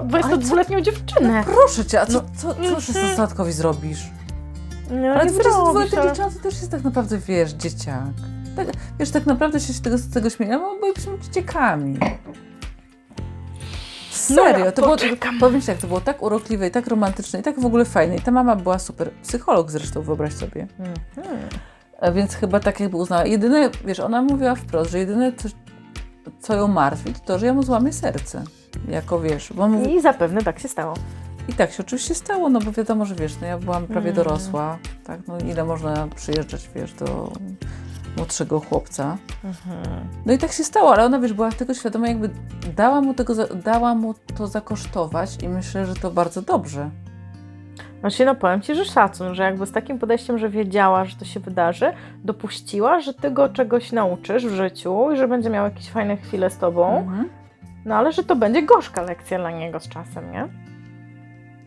22-letnią 0.04 0.80
dziewczynę. 0.82 1.44
Proszę 1.44 1.84
cię, 1.84 2.00
a 2.00 2.06
co, 2.06 2.12
No, 2.12 2.24
co, 2.36 2.54
co 2.54 2.60
mhm. 2.60 2.80
szesnastolatkowi 2.80 3.52
zrobisz? 3.52 4.10
No, 4.90 5.08
Ale 5.08 5.24
nie 5.24 5.30
22 5.30 5.50
zrobisz, 5.50 5.82
letnia 5.82 5.98
ale... 5.98 6.08
dziewczyna 6.08 6.30
to 6.30 6.38
też 6.38 6.54
jest 6.54 6.70
tak 6.70 6.84
naprawdę, 6.84 7.18
wiesz, 7.18 7.52
dzieciak. 7.52 8.33
Tak, 8.56 8.68
wiesz, 8.98 9.10
tak 9.10 9.26
naprawdę 9.26 9.60
się 9.60 9.72
z 9.72 9.80
tego, 9.80 9.98
z 9.98 10.10
tego 10.10 10.30
śmieję, 10.30 10.58
bo 10.58 10.76
byliśmy 10.80 11.18
dzieciakami. 11.18 11.98
Serio, 14.10 14.72
to 14.72 14.82
było, 14.82 14.96
powiem 15.40 15.60
ci 15.60 15.66
tak, 15.66 15.78
to 15.78 15.86
było 15.86 16.00
tak 16.00 16.22
urokliwe 16.22 16.68
i 16.68 16.70
tak 16.70 16.86
romantyczne 16.86 17.40
i 17.40 17.42
tak 17.42 17.60
w 17.60 17.66
ogóle 17.66 17.84
fajne. 17.84 18.16
I 18.16 18.20
ta 18.20 18.30
mama 18.30 18.56
była 18.56 18.78
super, 18.78 19.10
psycholog 19.22 19.70
zresztą, 19.70 20.02
wyobraź 20.02 20.32
sobie. 20.32 20.66
Mhm. 20.78 21.38
A 22.00 22.10
więc 22.10 22.34
chyba 22.34 22.60
tak 22.60 22.80
jakby 22.80 22.96
uznała. 22.96 23.24
Jedyne, 23.26 23.70
wiesz, 23.84 24.00
ona 24.00 24.22
mówiła 24.22 24.54
wprost, 24.54 24.90
że 24.90 24.98
jedyne, 24.98 25.32
co, 25.32 25.48
co 26.40 26.54
ją 26.54 26.68
martwi, 26.68 27.12
to 27.12 27.18
to, 27.20 27.38
że 27.38 27.46
ja 27.46 27.54
mu 27.54 27.62
złamię 27.62 27.92
serce. 27.92 28.44
Jako, 28.88 29.20
wiesz, 29.20 29.52
bo 29.52 29.62
on 29.62 29.84
I 29.88 30.00
zapewne 30.00 30.42
tak 30.42 30.58
się 30.58 30.68
stało. 30.68 30.94
i 31.48 31.52
tak 31.52 31.72
się 31.72 31.82
oczywiście 31.82 32.14
stało, 32.14 32.48
no 32.48 32.58
bo 32.60 32.72
wiadomo, 32.72 33.04
że 33.04 33.14
wiesz, 33.14 33.36
no 33.40 33.46
ja 33.46 33.58
byłam 33.58 33.86
prawie 33.86 34.10
Mm. 34.10 34.16
dorosła, 34.16 34.78
tak, 35.04 35.20
no 35.28 35.38
ile 35.38 35.64
można 35.64 36.08
przyjeżdżać, 36.16 36.70
wiesz, 36.74 36.92
do 36.92 37.32
młodszego 38.16 38.60
chłopca. 38.60 39.16
No 40.26 40.32
i 40.32 40.38
tak 40.38 40.52
się 40.52 40.64
stało, 40.64 40.92
ale 40.94 41.04
ona, 41.04 41.18
wiesz, 41.18 41.32
była 41.32 41.52
tego 41.52 41.74
świadoma, 41.74 42.08
jakby 42.08 42.30
dała 42.76 43.00
mu, 43.00 43.14
tego, 43.14 43.34
dała 43.54 43.94
mu 43.94 44.14
to 44.38 44.46
zakosztować 44.46 45.42
i 45.42 45.48
myślę, 45.48 45.86
że 45.86 45.94
to 45.94 46.10
bardzo 46.10 46.42
dobrze. 46.42 46.90
Właśnie 48.00 48.26
no 48.26 48.34
powiem 48.34 48.60
Ci, 48.62 48.74
że 48.74 48.84
szacun, 48.84 49.34
że 49.34 49.42
jakby 49.42 49.66
z 49.66 49.72
takim 49.72 49.98
podejściem, 49.98 50.38
że 50.38 50.48
wiedziała, 50.48 51.04
że 51.04 51.16
to 51.16 51.24
się 51.24 51.40
wydarzy, 51.40 51.92
dopuściła, 52.24 53.00
że 53.00 53.14
Ty 53.14 53.30
go 53.30 53.48
czegoś 53.48 53.92
nauczysz 53.92 54.46
w 54.46 54.54
życiu 54.54 55.12
i 55.12 55.16
że 55.16 55.28
będzie 55.28 55.50
miał 55.50 55.64
jakieś 55.64 55.90
fajne 55.90 56.16
chwile 56.16 56.50
z 56.50 56.58
Tobą, 56.58 56.98
Mhm. 56.98 57.28
no 57.84 57.94
ale 57.94 58.12
że 58.12 58.24
to 58.24 58.36
będzie 58.36 58.62
gorzka 58.62 59.02
lekcja 59.02 59.38
dla 59.38 59.50
niego 59.50 59.80
z 59.80 59.88
czasem, 59.88 60.32
nie? 60.32 60.48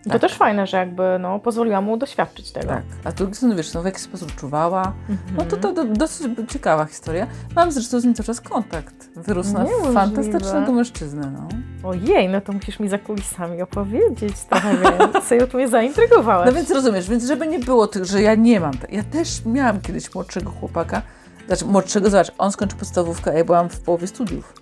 I 0.07 0.09
To 0.09 0.13
Tak. 0.13 0.21
też 0.21 0.33
fajne, 0.37 0.67
że 0.67 0.77
jakby 0.77 1.03
no, 1.19 1.39
pozwoliła 1.39 1.81
mu 1.81 1.97
doświadczyć 1.97 2.51
tego. 2.51 2.67
Tak, 2.67 2.83
a 3.03 3.11
strony, 3.33 3.55
wiesz, 3.55 3.73
no 3.73 3.81
w 3.81 3.85
jakiś 3.85 4.01
sposób 4.01 4.35
czuwała, 4.35 4.93
Mhm. 5.09 5.37
No 5.37 5.45
to, 5.45 5.57
to, 5.57 5.73
to 5.73 5.85
dosyć 5.85 6.27
ciekawa 6.49 6.85
historia. 6.85 7.27
Mam 7.55 7.71
zresztą 7.71 7.99
z 7.99 8.03
nim 8.05 8.13
cały 8.13 8.25
czas 8.27 8.41
kontakt. 8.41 9.09
Wyrósł 9.15 9.53
na 9.53 9.63
Niemożliwe. 9.63 9.93
fantastycznego 9.93 10.71
mężczyznę, 10.71 11.31
no. 11.33 11.47
Ojej, 11.89 12.29
no 12.29 12.41
to 12.41 12.53
musisz 12.53 12.79
mi 12.79 12.89
za 12.89 12.97
kulisami 12.97 13.61
opowiedzieć 13.61 14.35
trochę 14.49 14.77
więcej, 14.77 15.41
o 15.41 15.47
to 15.47 15.57
mnie 15.57 15.67
zaintrygowałaś. 15.67 16.45
No 16.45 16.53
więc 16.53 16.71
rozumiesz, 16.71 17.09
więc 17.09 17.25
żeby 17.25 17.47
nie 17.47 17.59
było 17.59 17.87
tych, 17.87 18.05
że 18.05 18.21
ja 18.21 18.35
nie 18.35 18.59
mam. 18.59 18.73
Ja 18.89 19.03
też 19.03 19.45
miałam 19.45 19.81
kiedyś 19.81 20.15
młodszego 20.15 20.51
chłopaka. 20.51 21.01
Znaczy 21.47 21.65
młodszego, 21.65 22.09
zobacz, 22.09 22.31
on 22.37 22.51
skończył 22.51 22.79
podstawówkę, 22.79 23.31
a 23.31 23.33
ja 23.33 23.45
byłam 23.45 23.69
w 23.69 23.79
połowie 23.79 24.07
studiów. 24.07 24.53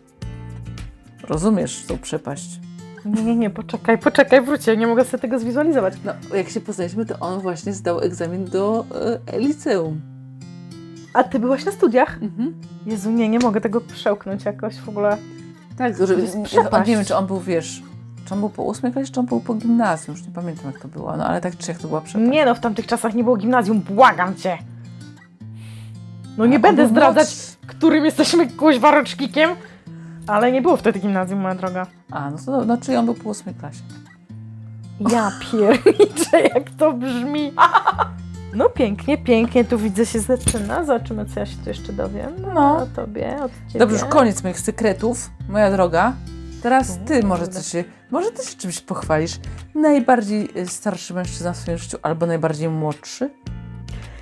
Rozumiesz 1.29 1.83
tą 1.87 1.97
przepaść. 1.97 2.59
Nie, 3.05 3.23
nie, 3.23 3.35
nie, 3.35 3.49
poczekaj, 3.49 3.97
poczekaj, 3.97 4.41
wróćcie, 4.41 4.77
nie 4.77 4.87
mogę 4.87 5.05
sobie 5.05 5.21
tego 5.21 5.39
zwizualizować. 5.39 5.93
No, 6.05 6.13
jak 6.37 6.49
się 6.49 6.61
poznaliśmy, 6.61 7.05
to 7.05 7.19
on 7.19 7.39
właśnie 7.39 7.73
zdał 7.73 7.99
egzamin 7.99 8.45
do 8.45 8.85
e, 9.33 9.39
liceum. 9.39 10.01
A 11.13 11.23
ty 11.23 11.39
byłaś 11.39 11.65
na 11.65 11.71
studiach? 11.71 12.17
Mhm. 12.21 12.53
Jezu, 12.85 13.11
nie, 13.11 13.29
nie 13.29 13.39
mogę 13.39 13.61
tego 13.61 13.81
przełknąć 13.81 14.45
jakoś 14.45 14.75
w 14.75 14.89
ogóle. 14.89 15.17
Tak, 15.77 16.07
że, 16.07 16.13
jest 16.13 16.35
ja, 16.35 16.43
przepaść. 16.43 16.89
nie 16.89 16.95
wiem, 16.95 17.05
czy 17.05 17.15
on 17.15 17.27
był, 17.27 17.39
wiesz, 17.39 17.83
czy 18.25 18.33
on 18.33 18.39
był 18.39 18.49
po 18.49 18.63
ósmej 18.63 18.91
klasie, 18.91 19.11
czy 19.11 19.19
on 19.19 19.25
był 19.25 19.39
po 19.39 19.53
gimnazjum, 19.53 20.17
już 20.17 20.27
nie 20.27 20.33
pamiętam 20.33 20.65
jak 20.65 20.81
to 20.81 20.87
było, 20.87 21.17
no 21.17 21.27
ale 21.27 21.41
tak 21.41 21.57
czy 21.57 21.71
jak 21.71 21.81
to 21.81 21.87
była 21.87 22.01
przepaść. 22.01 22.31
Nie 22.31 22.45
no, 22.45 22.55
w 22.55 22.59
tamtych 22.59 22.87
czasach 22.87 23.13
nie 23.13 23.23
było 23.23 23.37
gimnazjum, 23.37 23.81
błagam 23.81 24.35
cię. 24.35 24.57
No 26.37 26.43
A 26.43 26.47
nie 26.47 26.55
on 26.55 26.61
będę 26.61 26.87
zdradzać, 26.87 27.35
którym 27.67 28.05
jesteśmy 28.05 28.47
kuźwa 28.47 28.91
rocznikiem, 28.91 29.49
ale 30.27 30.51
nie 30.51 30.61
było 30.61 30.77
wtedy 30.77 30.99
gimnazjum, 30.99 31.39
moja 31.39 31.55
droga. 31.55 31.87
A, 32.11 32.29
no 32.29 32.37
to 32.45 32.63
znaczy 32.63 32.99
on 32.99 33.05
był 33.05 33.13
po 33.15 33.29
ósmej 33.29 33.55
klasie. 33.55 33.81
Ja 34.99 35.31
pierniczę, 35.51 36.41
jak 36.55 36.69
to 36.69 36.93
brzmi. 36.93 37.51
No 38.53 38.69
pięknie, 38.69 39.17
pięknie, 39.17 39.65
tu 39.65 39.77
widzę 39.77 40.05
się 40.05 40.19
zaczyna. 40.19 40.83
Zobaczymy, 40.85 41.25
co 41.25 41.39
ja 41.39 41.45
się 41.45 41.57
tu 41.63 41.69
jeszcze 41.69 41.93
dowiem. 41.93 42.33
No, 42.41 42.53
No. 42.53 42.77
o 42.77 42.85
tobie, 42.85 43.37
od 43.43 43.51
ciebie. 43.67 43.79
Dobrze, 43.79 43.95
już 43.95 44.05
koniec 44.05 44.43
moich 44.43 44.59
sekretów, 44.59 45.29
moja 45.49 45.71
droga. 45.71 46.13
Teraz 46.63 46.97
ty 46.97 47.13
Kurde. 47.13 47.27
może 47.27 47.47
coś 47.47 47.65
się, 47.67 47.83
może 48.11 48.31
ty 48.31 48.45
się 48.49 48.57
czymś 48.57 48.81
pochwalisz. 48.81 49.39
Najbardziej 49.75 50.49
y, 50.57 50.67
starszy 50.67 51.13
mężczyzna 51.13 51.53
w 51.53 51.57
swoim 51.57 51.77
życiu, 51.77 51.97
albo 52.01 52.25
najbardziej 52.25 52.69
młodszy? 52.69 53.29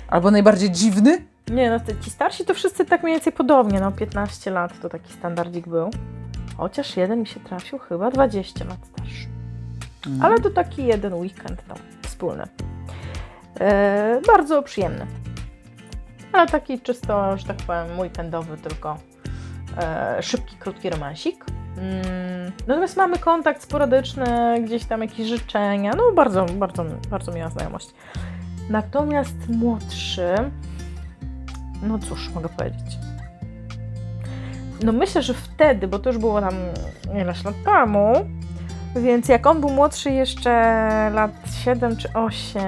Albo 0.08 0.30
najbardziej 0.30 0.70
dziwny? 0.70 1.26
Nie 1.50 1.70
no, 1.70 1.80
ci 2.00 2.10
starsi 2.10 2.44
to 2.44 2.54
wszyscy 2.54 2.84
tak 2.84 3.02
mniej 3.02 3.14
więcej 3.14 3.32
podobnie, 3.32 3.80
no 3.80 3.92
15 3.92 4.50
lat 4.50 4.80
to 4.80 4.88
taki 4.88 5.12
standardzik 5.12 5.68
był. 5.68 5.90
Chociaż 6.56 6.96
jeden 6.96 7.20
mi 7.20 7.26
się 7.26 7.40
trafił 7.40 7.78
chyba 7.78 8.10
20 8.10 8.64
lat 8.64 8.78
starszy. 8.92 9.28
Ale 10.22 10.38
to 10.38 10.50
taki 10.50 10.86
jeden 10.86 11.14
weekend 11.14 11.66
tam 11.66 11.76
wspólny. 12.02 12.44
E, 13.60 14.20
bardzo 14.26 14.62
przyjemny. 14.62 15.06
Ale 16.32 16.46
taki 16.46 16.80
czysto, 16.80 17.36
że 17.36 17.46
tak 17.46 17.56
powiem, 17.56 18.00
weekendowy, 18.00 18.56
tylko 18.56 18.98
e, 19.78 20.22
szybki, 20.22 20.56
krótki 20.56 20.90
romansik. 20.90 21.44
Mm, 21.76 22.52
natomiast 22.66 22.96
mamy 22.96 23.18
kontakt 23.18 23.62
sporadyczny, 23.62 24.60
gdzieś 24.64 24.84
tam 24.84 25.00
jakieś 25.00 25.26
życzenia. 25.26 25.92
No 25.96 26.12
bardzo, 26.12 26.46
bardzo, 26.46 26.84
bardzo 27.10 27.32
miła 27.32 27.50
znajomość. 27.50 27.90
Natomiast 28.70 29.48
młodszy, 29.48 30.34
no 31.82 31.98
cóż, 31.98 32.30
mogę 32.34 32.48
powiedzieć. 32.48 32.98
No 34.84 34.92
myślę, 34.92 35.22
że 35.22 35.34
wtedy, 35.34 35.88
bo 35.88 35.98
to 35.98 36.10
już 36.10 36.18
było 36.18 36.40
tam 36.40 36.54
ileś 37.22 37.44
lat 37.44 37.54
temu, 37.64 38.12
więc 38.96 39.28
jak 39.28 39.46
on 39.46 39.60
był 39.60 39.70
młodszy 39.70 40.10
jeszcze 40.10 40.50
lat 41.14 41.30
7 41.64 41.96
czy 41.96 42.12
8, 42.12 42.62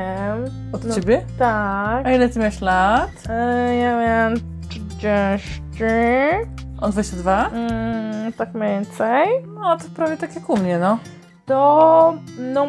Od 0.72 0.84
no, 0.84 0.94
ciebie? 0.94 1.22
tak, 1.38 2.06
A 2.06 2.10
ile 2.12 2.28
ty 2.28 2.38
miałeś 2.38 2.60
lat? 2.60 3.10
e, 3.28 3.76
ja 3.76 4.00
miałam 4.00 4.34
30, 4.68 5.72
On 6.80 6.90
22? 6.92 7.48
mm, 7.48 8.32
tak 8.32 8.54
mniej 8.54 8.68
więcej, 8.70 9.26
No 9.60 9.76
to 9.76 9.84
prawie 9.96 10.16
tak 10.16 10.34
jak 10.34 10.50
u 10.50 10.56
mnie, 10.56 10.78
no. 10.78 10.98
to 11.46 12.14
no, 12.38 12.66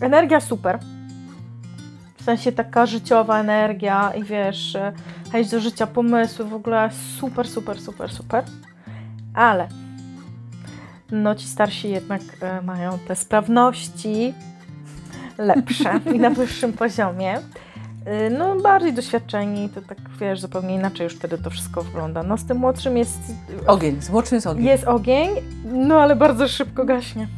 energia 0.00 0.40
super. 0.40 0.78
W 2.26 2.28
sensie 2.28 2.52
taka 2.52 2.86
życiowa 2.86 3.40
energia 3.40 4.12
i 4.14 4.24
wiesz, 4.24 4.76
e, 4.76 4.92
chęć 5.32 5.50
do 5.50 5.60
życia, 5.60 5.86
pomysły, 5.86 6.44
w 6.44 6.54
ogóle 6.54 6.90
super, 7.20 7.48
super, 7.48 7.80
super, 7.80 8.10
super. 8.10 8.44
Ale 9.34 9.68
no 11.10 11.34
ci 11.34 11.46
starsi 11.46 11.90
jednak 11.90 12.22
e, 12.40 12.62
mają 12.62 12.98
te 12.98 13.16
sprawności 13.16 14.34
lepsze 15.38 16.00
i 16.14 16.18
na 16.18 16.30
wyższym 16.30 16.72
poziomie. 16.72 17.38
Y, 17.38 18.30
No 18.38 18.60
bardziej 18.60 18.92
doświadczeni, 18.92 19.68
to 19.68 19.80
tak 19.82 19.98
wiesz, 20.20 20.40
zupełnie 20.40 20.74
inaczej 20.74 21.04
już 21.04 21.14
wtedy 21.14 21.38
to 21.38 21.50
wszystko 21.50 21.82
wygląda. 21.82 22.22
No 22.22 22.38
z 22.38 22.44
tym 22.44 22.56
młodszym 22.56 22.96
jest... 22.96 23.18
Ogień, 23.66 24.02
z 24.02 24.10
młodszym 24.10 24.36
jest 24.36 24.46
ogień. 24.46 24.64
Jest 24.64 24.84
ogień, 24.84 25.30
no 25.64 26.00
ale 26.00 26.16
bardzo 26.16 26.48
szybko 26.48 26.84
gaśnie. 26.84 27.28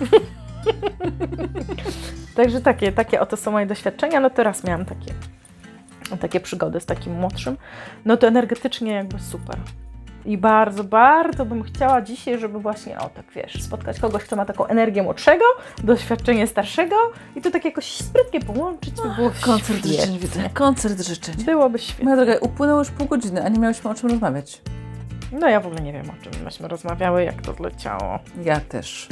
Także 2.34 2.60
takie, 2.60 2.92
takie 2.92 3.20
oto 3.20 3.36
są 3.36 3.50
moje 3.50 3.66
doświadczenia. 3.66 4.20
No 4.20 4.30
teraz 4.30 4.64
miałam 4.64 4.84
takie, 4.84 5.12
takie 6.20 6.40
przygody 6.40 6.80
z 6.80 6.86
takim 6.86 7.12
młodszym. 7.12 7.56
No 8.04 8.16
to 8.16 8.26
energetycznie 8.26 8.92
jakby 8.92 9.18
super. 9.18 9.56
I 10.26 10.38
bardzo, 10.38 10.84
bardzo 10.84 11.44
bym 11.44 11.62
chciała 11.62 12.02
dzisiaj, 12.02 12.38
żeby 12.38 12.58
właśnie, 12.58 12.98
o 12.98 13.08
tak 13.08 13.24
wiesz, 13.34 13.62
spotkać 13.62 14.00
kogoś, 14.00 14.24
kto 14.24 14.36
ma 14.36 14.44
taką 14.44 14.66
energię 14.66 15.02
młodszego, 15.02 15.44
doświadczenie 15.82 16.46
starszego 16.46 16.96
i 17.36 17.40
to 17.40 17.50
tak 17.50 17.64
jakoś 17.64 17.84
sprytnie 17.92 18.40
połączyć, 18.40 18.94
by 18.94 19.14
było 19.16 19.30
Koncert 19.40 19.78
świetnie. 19.78 19.92
życzeń 19.92 20.18
widzę. 20.18 20.50
Koncert 20.54 21.06
życzeń. 21.06 21.34
Byłoby 21.44 21.78
świetnie. 21.78 22.04
Moja 22.04 22.16
droga, 22.16 22.34
upłynęło 22.40 22.78
już 22.78 22.90
pół 22.90 23.06
godziny, 23.06 23.44
a 23.44 23.48
nie 23.48 23.58
miałyśmy 23.58 23.90
o 23.90 23.94
czym 23.94 24.10
rozmawiać. 24.10 24.60
No 25.40 25.48
ja 25.48 25.60
w 25.60 25.66
ogóle 25.66 25.80
nie 25.80 25.92
wiem, 25.92 26.10
o 26.10 26.14
czym 26.22 26.44
myśmy 26.44 26.68
rozmawiały, 26.68 27.24
jak 27.24 27.42
to 27.42 27.54
zleciało. 27.54 28.18
Ja 28.44 28.60
też. 28.60 29.08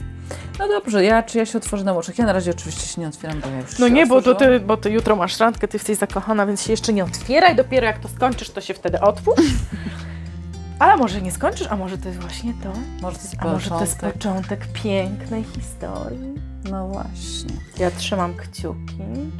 No 0.58 0.68
dobrze, 0.68 1.04
ja 1.04 1.22
czy 1.22 1.38
ja 1.38 1.46
się 1.46 1.58
otworzę 1.58 1.84
na 1.84 1.96
oczach? 1.96 2.18
Ja 2.18 2.26
na 2.26 2.32
razie 2.32 2.50
oczywiście 2.50 2.86
się 2.86 3.00
nie 3.00 3.08
otwieram, 3.08 3.40
bo 3.40 3.48
ja 3.48 3.60
już 3.60 3.78
No 3.78 3.88
nie, 3.88 4.06
bo 4.06 4.22
to, 4.22 4.34
ty, 4.34 4.60
bo 4.60 4.76
ty 4.76 4.90
jutro 4.90 5.16
masz 5.16 5.40
randkę, 5.40 5.68
ty 5.68 5.76
jesteś 5.76 5.98
zakochana, 5.98 6.46
więc 6.46 6.62
się 6.62 6.72
jeszcze 6.72 6.92
nie 6.92 7.04
otwieraj. 7.04 7.56
Dopiero 7.56 7.86
jak 7.86 7.98
to 7.98 8.08
skończysz, 8.08 8.50
to 8.50 8.60
się 8.60 8.74
wtedy 8.74 9.00
otwórz. 9.00 9.40
Ale 10.78 10.96
może 10.96 11.22
nie 11.22 11.32
skończysz, 11.32 11.66
a 11.70 11.76
może 11.76 11.98
to 11.98 12.08
jest 12.08 12.20
właśnie 12.20 12.54
to? 12.62 12.72
Może 13.02 13.16
to 13.16 13.22
jest 13.22 13.36
A 13.38 13.44
może 13.44 13.70
to 13.70 13.80
jest 13.80 14.00
początek 14.00 14.66
pięknej 14.72 15.44
historii? 15.44 16.51
No 16.70 16.88
właśnie. 16.88 17.54
Ja 17.78 17.90
trzymam 17.90 18.34
kciuki. 18.34 18.98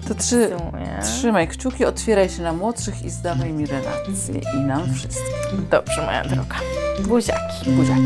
To 0.08 0.14
trzy, 0.14 0.50
trzymaj 1.02 1.48
kciuki, 1.48 1.84
otwieraj 1.84 2.28
się 2.28 2.42
na 2.42 2.52
młodszych 2.52 3.04
i 3.04 3.10
zdawaj 3.10 3.52
mi 3.52 3.66
relacje. 3.66 4.40
I 4.56 4.60
nam 4.60 4.94
wszystkim. 4.94 5.66
Dobrze, 5.70 6.06
moja 6.06 6.24
droga. 6.24 6.56
Buziaki. 7.08 7.70
Buziaki. 7.70 8.00